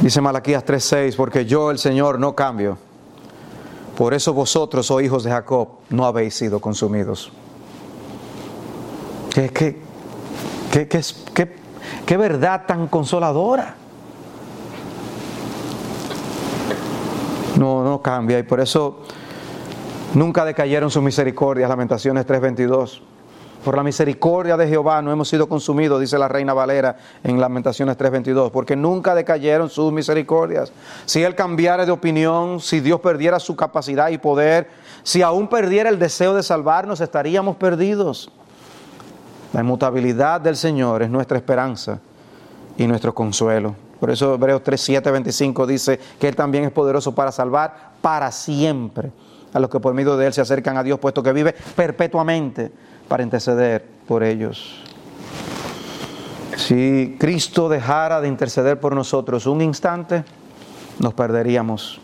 [0.00, 2.76] Dice Malaquías 3:6, porque yo el Señor no cambio.
[3.96, 7.30] Por eso vosotros, oh hijos de Jacob, no habéis sido consumidos.
[9.34, 9.78] ¿Qué, qué,
[10.70, 11.56] qué,
[12.04, 13.76] qué verdad tan consoladora?
[17.58, 19.00] No, no cambia y por eso
[20.14, 21.68] nunca decayeron sus misericordias.
[21.68, 23.00] Lamentaciones 3:22.
[23.64, 27.96] Por la misericordia de Jehová no hemos sido consumidos, dice la reina Valera en Lamentaciones
[27.96, 30.72] 3:22, porque nunca decayeron sus misericordias.
[31.06, 34.68] Si Él cambiara de opinión, si Dios perdiera su capacidad y poder,
[35.04, 38.30] si aún perdiera el deseo de salvarnos, estaríamos perdidos.
[39.52, 41.98] La inmutabilidad del Señor es nuestra esperanza
[42.76, 43.74] y nuestro consuelo.
[44.00, 49.12] Por eso Hebreos 3, 25 dice que Él también es poderoso para salvar para siempre
[49.52, 52.72] a los que por medio de Él se acercan a Dios, puesto que vive perpetuamente
[53.06, 54.82] para interceder por ellos.
[56.56, 60.24] Si Cristo dejara de interceder por nosotros un instante,
[60.98, 62.01] nos perderíamos.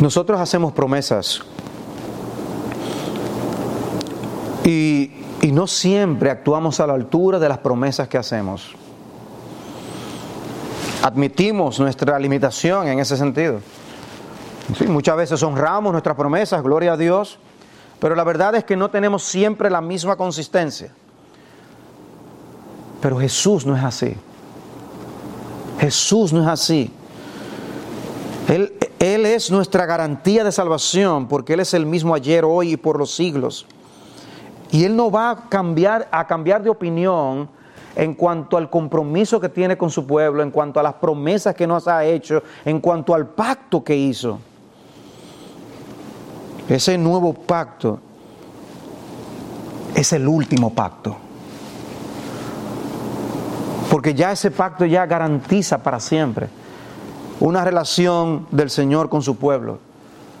[0.00, 1.40] Nosotros hacemos promesas
[4.64, 5.12] y,
[5.52, 8.74] no siempre actuamos a la altura de las promesas que hacemos
[11.02, 13.60] admitimos nuestra limitación en ese sentido.
[14.88, 17.38] muchas veces honramos nuestras promesas, gloria a Dios,
[18.00, 20.92] pero la verdad es que no tenemos siempre la misma consistencia.
[23.00, 24.16] Pero Jesús no es así.
[25.78, 26.92] Jesús no es así.
[28.48, 32.98] Él, es nuestra garantía de salvación porque Él es el mismo ayer, hoy y por
[32.98, 33.66] los siglos.
[34.70, 37.48] Y Él no va a cambiar, a cambiar de opinión
[37.96, 41.66] en cuanto al compromiso que tiene con su pueblo, en cuanto a las promesas que
[41.66, 44.38] nos ha hecho, en cuanto al pacto que hizo.
[46.68, 47.98] Ese nuevo pacto
[49.94, 51.16] es el último pacto.
[53.90, 56.48] Porque ya ese pacto ya garantiza para siempre
[57.46, 59.78] una relación del Señor con su pueblo,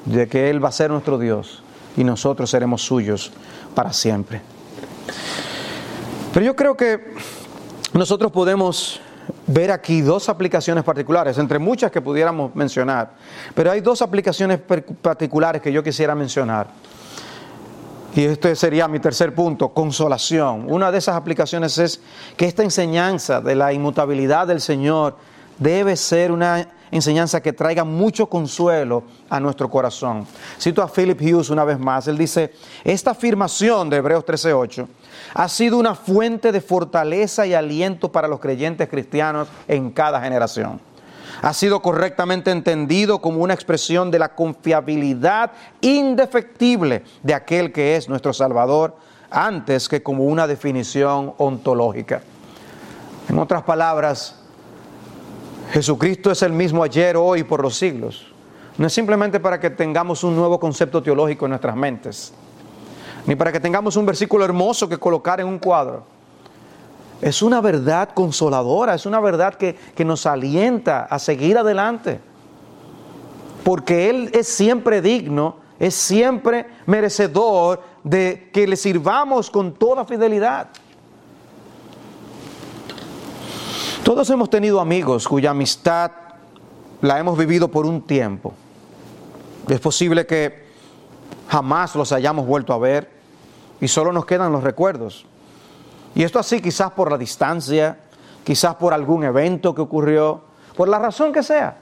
[0.06, 1.62] de que Él va a ser nuestro Dios
[1.96, 3.30] y nosotros seremos suyos
[3.76, 4.40] para siempre.
[6.34, 7.14] Pero yo creo que
[7.92, 9.00] nosotros podemos
[9.46, 13.12] ver aquí dos aplicaciones particulares, entre muchas que pudiéramos mencionar,
[13.54, 14.58] pero hay dos aplicaciones
[15.00, 16.66] particulares que yo quisiera mencionar.
[18.16, 20.66] Y este sería mi tercer punto, consolación.
[20.68, 22.00] Una de esas aplicaciones es
[22.36, 25.16] que esta enseñanza de la inmutabilidad del Señor
[25.58, 30.26] debe ser una enseñanza que traiga mucho consuelo a nuestro corazón.
[30.60, 32.06] Cito a Philip Hughes una vez más.
[32.08, 32.52] Él dice,
[32.84, 34.86] esta afirmación de Hebreos 13:8
[35.34, 40.80] ha sido una fuente de fortaleza y aliento para los creyentes cristianos en cada generación.
[41.42, 48.08] Ha sido correctamente entendido como una expresión de la confiabilidad indefectible de aquel que es
[48.08, 48.96] nuestro Salvador,
[49.30, 52.22] antes que como una definición ontológica.
[53.28, 54.36] En otras palabras,
[55.72, 58.26] Jesucristo es el mismo ayer, hoy por los siglos.
[58.78, 62.32] No es simplemente para que tengamos un nuevo concepto teológico en nuestras mentes,
[63.26, 66.04] ni para que tengamos un versículo hermoso que colocar en un cuadro.
[67.20, 72.20] Es una verdad consoladora, es una verdad que, que nos alienta a seguir adelante.
[73.64, 80.68] Porque Él es siempre digno, es siempre merecedor de que le sirvamos con toda fidelidad.
[84.06, 86.12] Todos hemos tenido amigos cuya amistad
[87.02, 88.54] la hemos vivido por un tiempo.
[89.68, 90.64] Es posible que
[91.48, 93.10] jamás los hayamos vuelto a ver
[93.80, 95.26] y solo nos quedan los recuerdos.
[96.14, 97.98] Y esto así quizás por la distancia,
[98.44, 100.40] quizás por algún evento que ocurrió,
[100.76, 101.76] por la razón que sea.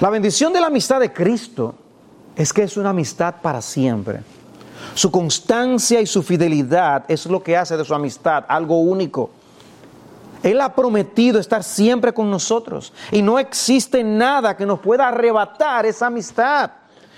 [0.00, 1.74] La bendición de la amistad de Cristo
[2.36, 4.20] es que es una amistad para siempre.
[4.94, 9.30] Su constancia y su fidelidad es lo que hace de su amistad algo único.
[10.44, 15.86] Él ha prometido estar siempre con nosotros y no existe nada que nos pueda arrebatar
[15.86, 16.70] esa amistad.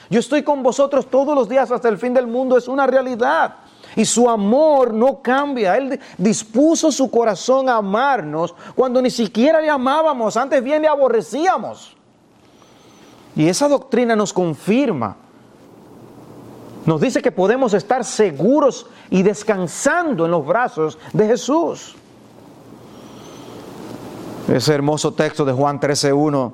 [0.09, 3.57] Yo estoy con vosotros todos los días hasta el fin del mundo, es una realidad.
[3.97, 5.77] Y su amor no cambia.
[5.77, 11.97] Él dispuso su corazón a amarnos cuando ni siquiera le amábamos, antes bien le aborrecíamos.
[13.35, 15.17] Y esa doctrina nos confirma.
[16.85, 21.97] Nos dice que podemos estar seguros y descansando en los brazos de Jesús.
[24.49, 26.53] Ese hermoso texto de Juan 13.1,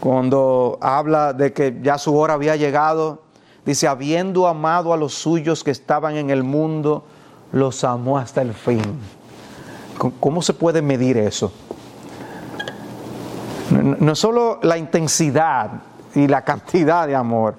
[0.00, 3.22] cuando habla de que ya su hora había llegado,
[3.66, 7.04] dice, habiendo amado a los suyos que estaban en el mundo,
[7.52, 8.82] los amó hasta el fin.
[10.20, 11.52] ¿Cómo se puede medir eso?
[13.70, 15.70] No solo la intensidad
[16.14, 17.56] y la cantidad de amor,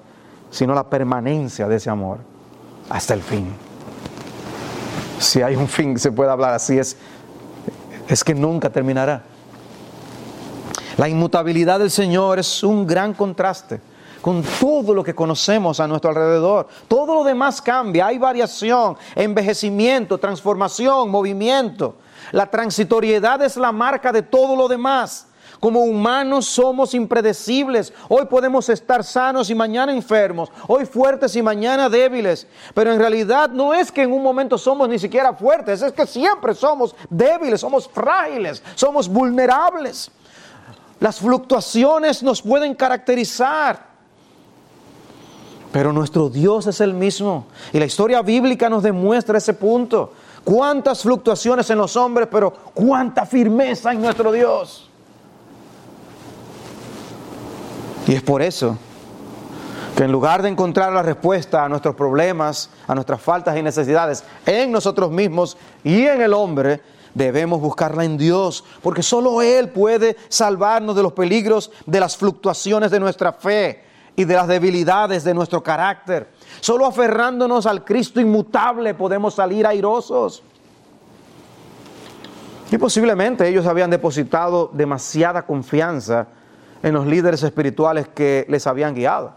[0.50, 2.18] sino la permanencia de ese amor
[2.88, 3.46] hasta el fin.
[5.18, 6.96] Si hay un fin, se puede hablar así, es
[8.08, 9.22] es que nunca terminará.
[10.96, 13.80] La inmutabilidad del Señor es un gran contraste
[14.20, 16.66] con todo lo que conocemos a nuestro alrededor.
[16.88, 21.96] Todo lo demás cambia, hay variación, envejecimiento, transformación, movimiento.
[22.32, 25.28] La transitoriedad es la marca de todo lo demás.
[25.60, 27.92] Como humanos somos impredecibles.
[28.08, 30.50] Hoy podemos estar sanos y mañana enfermos.
[30.68, 32.46] Hoy fuertes y mañana débiles.
[32.74, 35.82] Pero en realidad no es que en un momento somos ni siquiera fuertes.
[35.82, 40.10] Es que siempre somos débiles, somos frágiles, somos vulnerables.
[41.00, 43.88] Las fluctuaciones nos pueden caracterizar.
[45.72, 47.46] Pero nuestro Dios es el mismo.
[47.72, 50.12] Y la historia bíblica nos demuestra ese punto.
[50.44, 54.87] Cuántas fluctuaciones en los hombres, pero cuánta firmeza en nuestro Dios.
[58.08, 58.76] Y es por eso
[59.94, 64.24] que en lugar de encontrar la respuesta a nuestros problemas, a nuestras faltas y necesidades
[64.46, 66.80] en nosotros mismos y en el hombre,
[67.14, 72.90] debemos buscarla en Dios, porque solo Él puede salvarnos de los peligros, de las fluctuaciones
[72.90, 73.84] de nuestra fe
[74.16, 76.30] y de las debilidades de nuestro carácter.
[76.60, 80.42] Solo aferrándonos al Cristo inmutable podemos salir airosos.
[82.70, 86.28] Y posiblemente ellos habían depositado demasiada confianza
[86.82, 89.32] en los líderes espirituales que les habían guiado.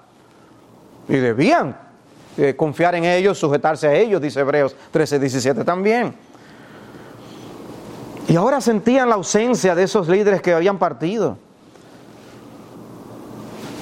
[1.07, 1.75] Y debían
[2.37, 6.15] eh, confiar en ellos, sujetarse a ellos, dice Hebreos 13, 17 también.
[8.27, 11.37] Y ahora sentían la ausencia de esos líderes que habían partido.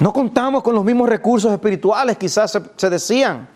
[0.00, 3.46] No contamos con los mismos recursos espirituales, quizás se, se decían.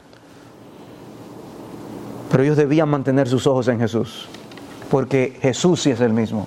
[2.31, 4.29] Pero ellos debían mantener sus ojos en Jesús,
[4.91, 6.47] porque Jesús sí es el mismo.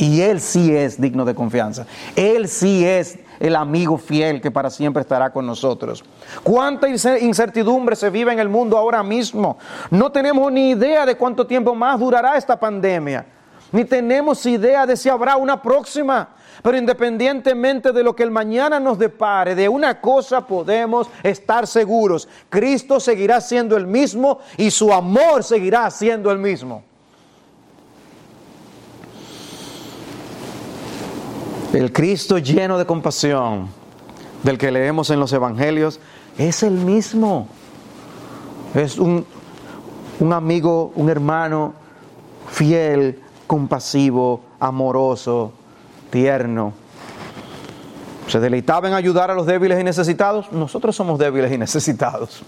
[0.00, 1.84] Y Él sí es digno de confianza.
[2.16, 6.02] Él sí es el amigo fiel que para siempre estará con nosotros.
[6.42, 9.58] ¿Cuánta incertidumbre se vive en el mundo ahora mismo?
[9.90, 13.26] No tenemos ni idea de cuánto tiempo más durará esta pandemia.
[13.72, 16.30] ni tenemos idea de si habrá una próxima.
[16.62, 22.26] Pero independientemente de lo que el mañana nos depare, de una cosa podemos estar seguros.
[22.48, 26.89] Cristo seguirá siendo el mismo y su amor seguirá siendo el mismo.
[31.72, 33.68] El Cristo lleno de compasión
[34.42, 36.00] del que leemos en los evangelios
[36.36, 37.46] es el mismo.
[38.74, 39.24] Es un,
[40.18, 41.74] un amigo, un hermano
[42.50, 45.52] fiel, compasivo, amoroso,
[46.10, 46.72] tierno.
[48.26, 50.50] Se deleitaba en ayudar a los débiles y necesitados.
[50.50, 52.42] Nosotros somos débiles y necesitados.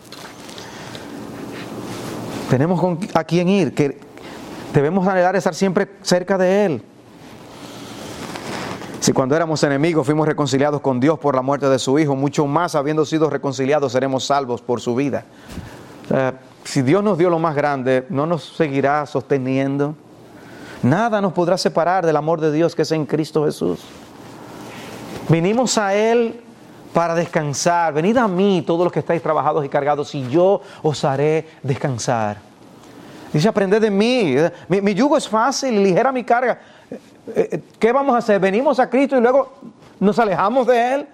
[2.50, 4.00] Tenemos a quién ir, que
[4.74, 6.82] debemos anhelar estar siempre cerca de Él.
[9.02, 12.46] Si cuando éramos enemigos fuimos reconciliados con Dios por la muerte de su Hijo, mucho
[12.46, 15.24] más habiendo sido reconciliados seremos salvos por su vida.
[16.62, 19.96] si Dios nos dio lo más grande, ¿no nos seguirá sosteniendo?
[20.84, 23.80] Nada nos podrá separar del amor de Dios que es en Cristo Jesús.
[25.28, 26.40] Vinimos a Él
[26.94, 27.92] para descansar.
[27.94, 32.52] Venid a mí todos los que estáis trabajados y cargados y yo os haré descansar.
[33.32, 34.36] Dice, aprended de mí.
[34.68, 36.60] Mi, yugo es fácil y ligera mi carga.
[37.28, 38.40] Eh, eh, ¿Qué vamos a hacer?
[38.40, 39.52] Venimos a Cristo y luego
[40.00, 41.08] nos alejamos de Él.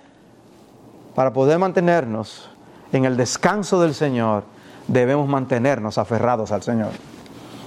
[1.14, 2.48] Para poder mantenernos
[2.92, 4.44] en el descanso del Señor,
[4.86, 6.90] debemos mantenernos aferrados al Señor.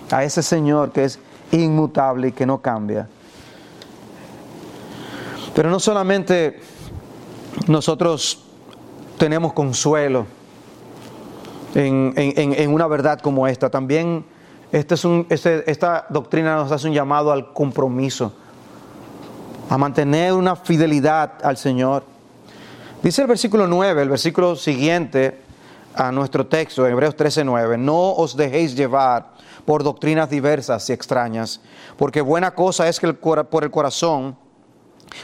[0.10, 1.20] A ese Señor que es
[1.52, 3.08] inmutable y que no cambia.
[5.54, 6.62] Pero no solamente
[7.68, 8.46] nosotros
[9.18, 10.26] tenemos consuelo
[11.76, 14.26] en, una verdad como esta, también
[14.72, 18.32] este es un, este, esta doctrina nos hace un llamado al compromiso,
[19.70, 22.04] a mantener una fidelidad al Señor.
[23.04, 25.42] Dice el versículo 9, el versículo siguiente
[25.94, 29.32] a nuestro texto, Hebreos 13:9, no os dejéis llevar
[29.66, 31.60] por doctrinas diversas y extrañas,
[31.98, 34.38] porque buena cosa es que el, por el corazón,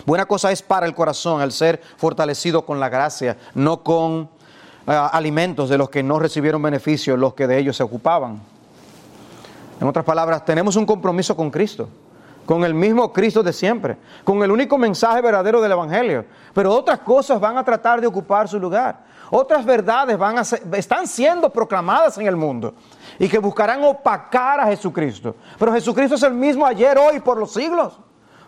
[0.06, 4.30] buena cosa es para el corazón el ser fortalecido con la gracia, no con
[4.88, 8.57] eh, alimentos de los que no recibieron beneficio los que de ellos se ocupaban.
[9.80, 11.88] En otras palabras, tenemos un compromiso con Cristo,
[12.46, 17.00] con el mismo Cristo de siempre, con el único mensaje verdadero del Evangelio, pero otras
[17.00, 19.06] cosas van a tratar de ocupar su lugar.
[19.30, 20.42] Otras verdades van a
[20.78, 22.74] están siendo proclamadas en el mundo
[23.20, 25.36] y que buscarán opacar a Jesucristo.
[25.60, 28.00] Pero Jesucristo es el mismo ayer, hoy, por los siglos.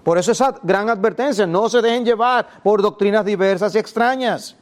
[0.04, 4.56] Por eso esa gran advertencia, no se dejen llevar por doctrinas diversas y extrañas.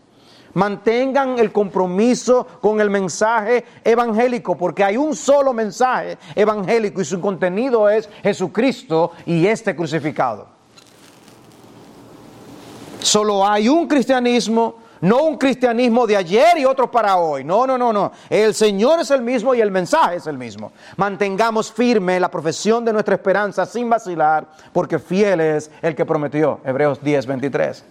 [0.53, 7.19] Mantengan el compromiso con el mensaje evangélico, porque hay un solo mensaje evangélico y su
[7.21, 10.47] contenido es Jesucristo y este crucificado.
[12.99, 17.43] Solo hay un cristianismo no un cristianismo de ayer y otro para hoy.
[17.43, 18.11] No, no, no, no.
[18.29, 20.71] El Señor es el mismo y el mensaje es el mismo.
[20.95, 26.59] Mantengamos firme la profesión de nuestra esperanza sin vacilar, porque fiel es el que prometió.
[26.63, 27.83] Hebreos 10, 23.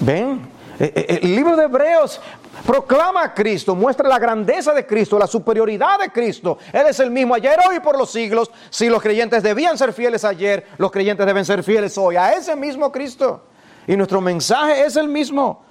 [0.00, 0.57] ¿Ven?
[0.80, 2.20] E, e, el libro de Hebreos
[2.64, 6.58] proclama a Cristo, muestra la grandeza de Cristo, la superioridad de Cristo.
[6.72, 8.50] Él es el mismo ayer, hoy y por los siglos.
[8.70, 12.54] Si los creyentes debían ser fieles ayer, los creyentes deben ser fieles hoy a ese
[12.54, 13.44] mismo Cristo.
[13.86, 15.62] Y nuestro mensaje es el mismo.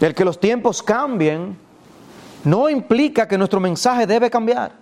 [0.00, 1.58] El que los tiempos cambien
[2.44, 4.72] no implica que nuestro mensaje debe cambiar.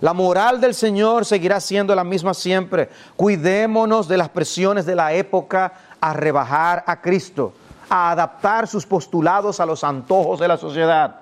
[0.00, 2.88] La moral del Señor seguirá siendo la misma siempre.
[3.16, 7.52] Cuidémonos de las presiones de la época a rebajar a Cristo,
[7.88, 11.16] a adaptar sus postulados a los antojos de la sociedad.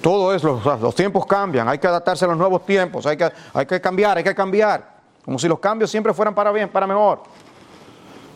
[0.00, 3.66] Todo eso, los, tiempos cambian, hay que adaptarse a los nuevos tiempos, hay que, hay
[3.66, 4.96] que cambiar, hay que cambiar.
[5.24, 7.22] Como si los cambios siempre fueran para bien, para mejor.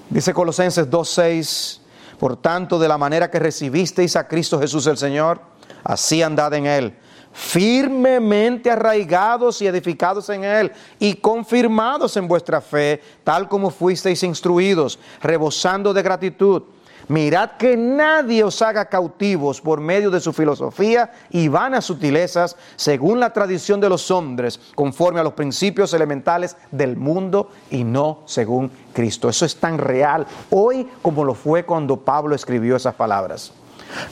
[0.09, 1.81] Dice Colosenses 2.6,
[2.19, 5.41] por tanto, de la manera que recibisteis a Cristo Jesús el Señor,
[5.83, 6.99] así andad en Él,
[7.33, 14.99] firmemente arraigados y edificados en Él y confirmados en vuestra fe, tal como fuisteis instruidos,
[15.23, 16.63] rebosando de gratitud
[17.11, 23.19] Mirad que nadie os haga cautivos por medio de su filosofía y vanas sutilezas, según
[23.19, 28.71] la tradición de los hombres, conforme a los principios elementales del mundo y no según
[28.93, 29.29] Cristo.
[29.29, 33.53] Eso es tan real hoy como lo fue cuando Pablo escribió esas palabras.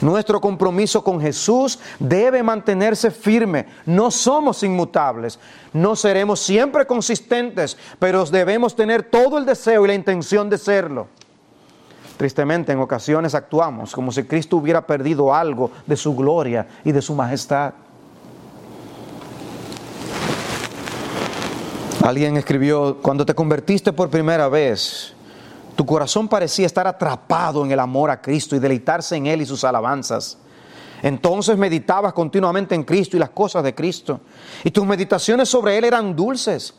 [0.01, 3.65] Nuestro compromiso con Jesús debe mantenerse firme.
[3.85, 5.39] No somos inmutables.
[5.73, 11.07] No seremos siempre consistentes, pero debemos tener todo el deseo y la intención de serlo.
[12.17, 17.01] Tristemente, en ocasiones actuamos como si Cristo hubiera perdido algo de su gloria y de
[17.01, 17.73] su majestad.
[22.03, 25.13] Alguien escribió, cuando te convertiste por primera vez,
[25.79, 29.45] tu corazón parecía estar atrapado en el amor a Cristo y deleitarse en Él y
[29.45, 30.37] sus alabanzas.
[31.01, 34.19] Entonces meditabas continuamente en Cristo y las cosas de Cristo.
[34.65, 36.73] Y tus meditaciones sobre Él eran dulces.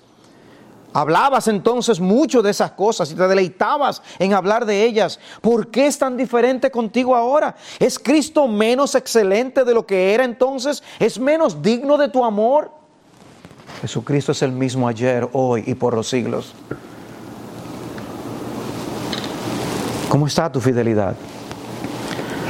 [0.92, 5.18] Hablabas entonces mucho de esas cosas y te deleitabas en hablar de ellas.
[5.40, 7.56] ¿Por qué es tan diferente contigo ahora?
[7.78, 10.82] ¿Es Cristo menos excelente de lo que era entonces?
[10.98, 12.70] ¿Es menos digno de tu amor?
[13.80, 16.52] Jesucristo es el mismo ayer, hoy y por los siglos.
[20.10, 21.14] ¿Cómo está tu fidelidad?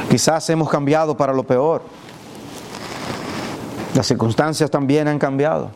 [0.09, 1.83] Quizás hemos cambiado para lo peor.
[3.93, 5.69] Las circunstancias también han cambiado.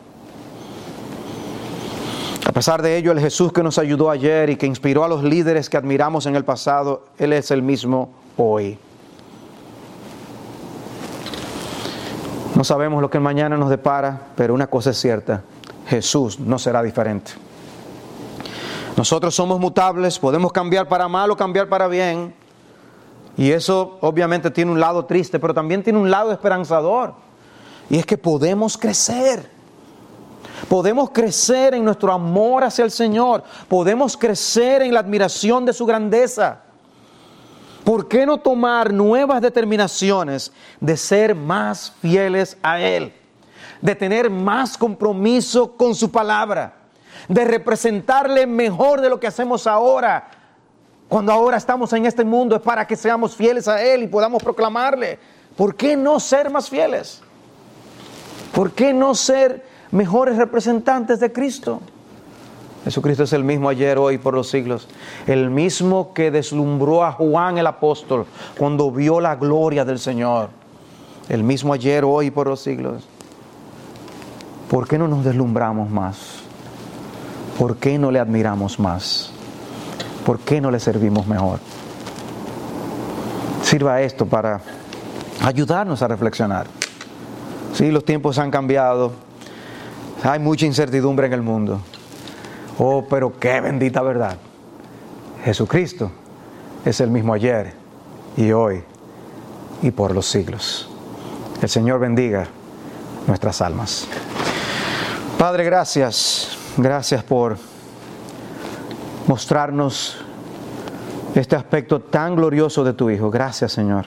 [2.44, 5.22] A pesar de ello, el Jesús que nos ayudó ayer y que inspiró a los
[5.22, 8.76] líderes que admiramos en el pasado, Él es el mismo hoy.
[12.56, 15.44] No sabemos lo que mañana nos depara, pero una cosa es cierta,
[15.86, 17.45] Jesús no será diferente.
[18.96, 22.34] Nosotros somos mutables, podemos cambiar para mal o cambiar para bien.
[23.36, 27.14] Y eso obviamente tiene un lado triste, pero también tiene un lado esperanzador.
[27.90, 29.50] Y es que podemos crecer.
[30.68, 33.44] Podemos crecer en nuestro amor hacia el Señor.
[33.68, 36.62] Podemos crecer en la admiración de su grandeza.
[37.84, 43.12] ¿Por qué no tomar nuevas determinaciones de ser más fieles a Él?
[43.82, 46.75] De tener más compromiso con su palabra.
[47.28, 50.28] De representarle mejor de lo que hacemos ahora
[51.08, 54.42] cuando ahora estamos en este mundo es para que seamos fieles a Él y podamos
[54.42, 55.18] proclamarle.
[55.56, 57.22] ¿Por qué no ser más fieles?
[58.52, 61.80] ¿Por qué no ser mejores representantes de Cristo?
[62.84, 64.88] Jesucristo es el mismo ayer, hoy, por los siglos.
[65.26, 68.26] El mismo que deslumbró a Juan el apóstol
[68.58, 70.50] cuando vio la gloria del Señor.
[71.28, 73.06] El mismo ayer, hoy, por los siglos.
[74.70, 76.35] ¿Por qué no nos deslumbramos más?
[77.58, 79.32] ¿Por qué no le admiramos más?
[80.26, 81.60] ¿por qué no le servimos mejor?
[83.62, 84.60] Sirva esto para
[85.40, 86.66] ayudarnos a reflexionar.
[87.72, 89.12] Sí, los tiempos han cambiado,
[90.24, 91.80] hay mucha incertidumbre en el mundo.
[92.78, 94.36] Oh, pero qué bendita verdad.
[95.44, 96.10] Jesucristo
[96.84, 97.74] es el mismo ayer
[98.36, 98.82] y hoy
[99.82, 100.90] y por los siglos.
[101.62, 102.48] El Señor bendiga
[103.28, 104.08] nuestras almas.
[105.38, 106.55] Padre, gracias.
[106.78, 107.56] Gracias por
[109.26, 110.18] mostrarnos
[111.34, 113.30] este aspecto tan glorioso de tu Hijo.
[113.30, 114.04] Gracias, Señor.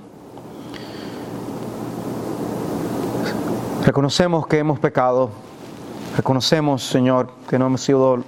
[3.84, 5.32] Reconocemos que hemos pecado.
[6.16, 8.24] Reconocemos, Señor, que no hemos sido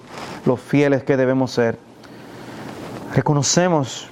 [0.46, 1.78] los fieles que debemos ser.
[3.14, 4.08] Reconocemos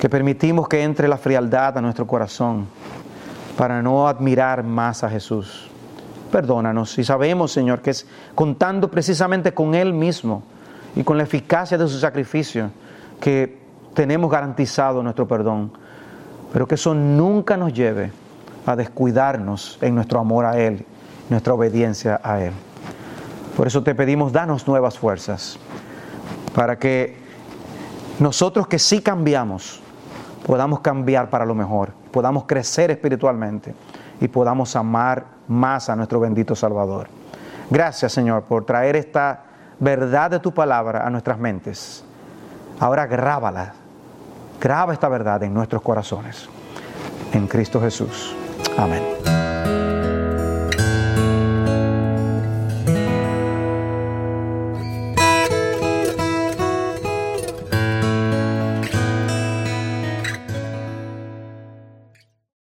[0.00, 2.66] que permitimos que entre la frialdad a nuestro corazón
[3.58, 5.68] para no admirar más a Jesús.
[6.30, 10.42] Perdónanos y sabemos, Señor, que es contando precisamente con Él mismo
[10.94, 12.70] y con la eficacia de su sacrificio
[13.20, 13.58] que
[13.94, 15.72] tenemos garantizado nuestro perdón.
[16.52, 18.10] Pero que eso nunca nos lleve
[18.66, 20.84] a descuidarnos en nuestro amor a Él,
[21.28, 22.52] nuestra obediencia a Él.
[23.56, 25.58] Por eso te pedimos, danos nuevas fuerzas,
[26.54, 27.16] para que
[28.18, 29.80] nosotros que sí cambiamos,
[30.46, 33.74] podamos cambiar para lo mejor, podamos crecer espiritualmente
[34.20, 37.08] y podamos amar más a nuestro bendito Salvador.
[37.70, 39.44] Gracias Señor por traer esta
[39.78, 42.04] verdad de tu palabra a nuestras mentes.
[42.78, 43.74] Ahora grábala,
[44.60, 46.48] graba esta verdad en nuestros corazones.
[47.32, 48.34] En Cristo Jesús.
[48.78, 49.45] Amén.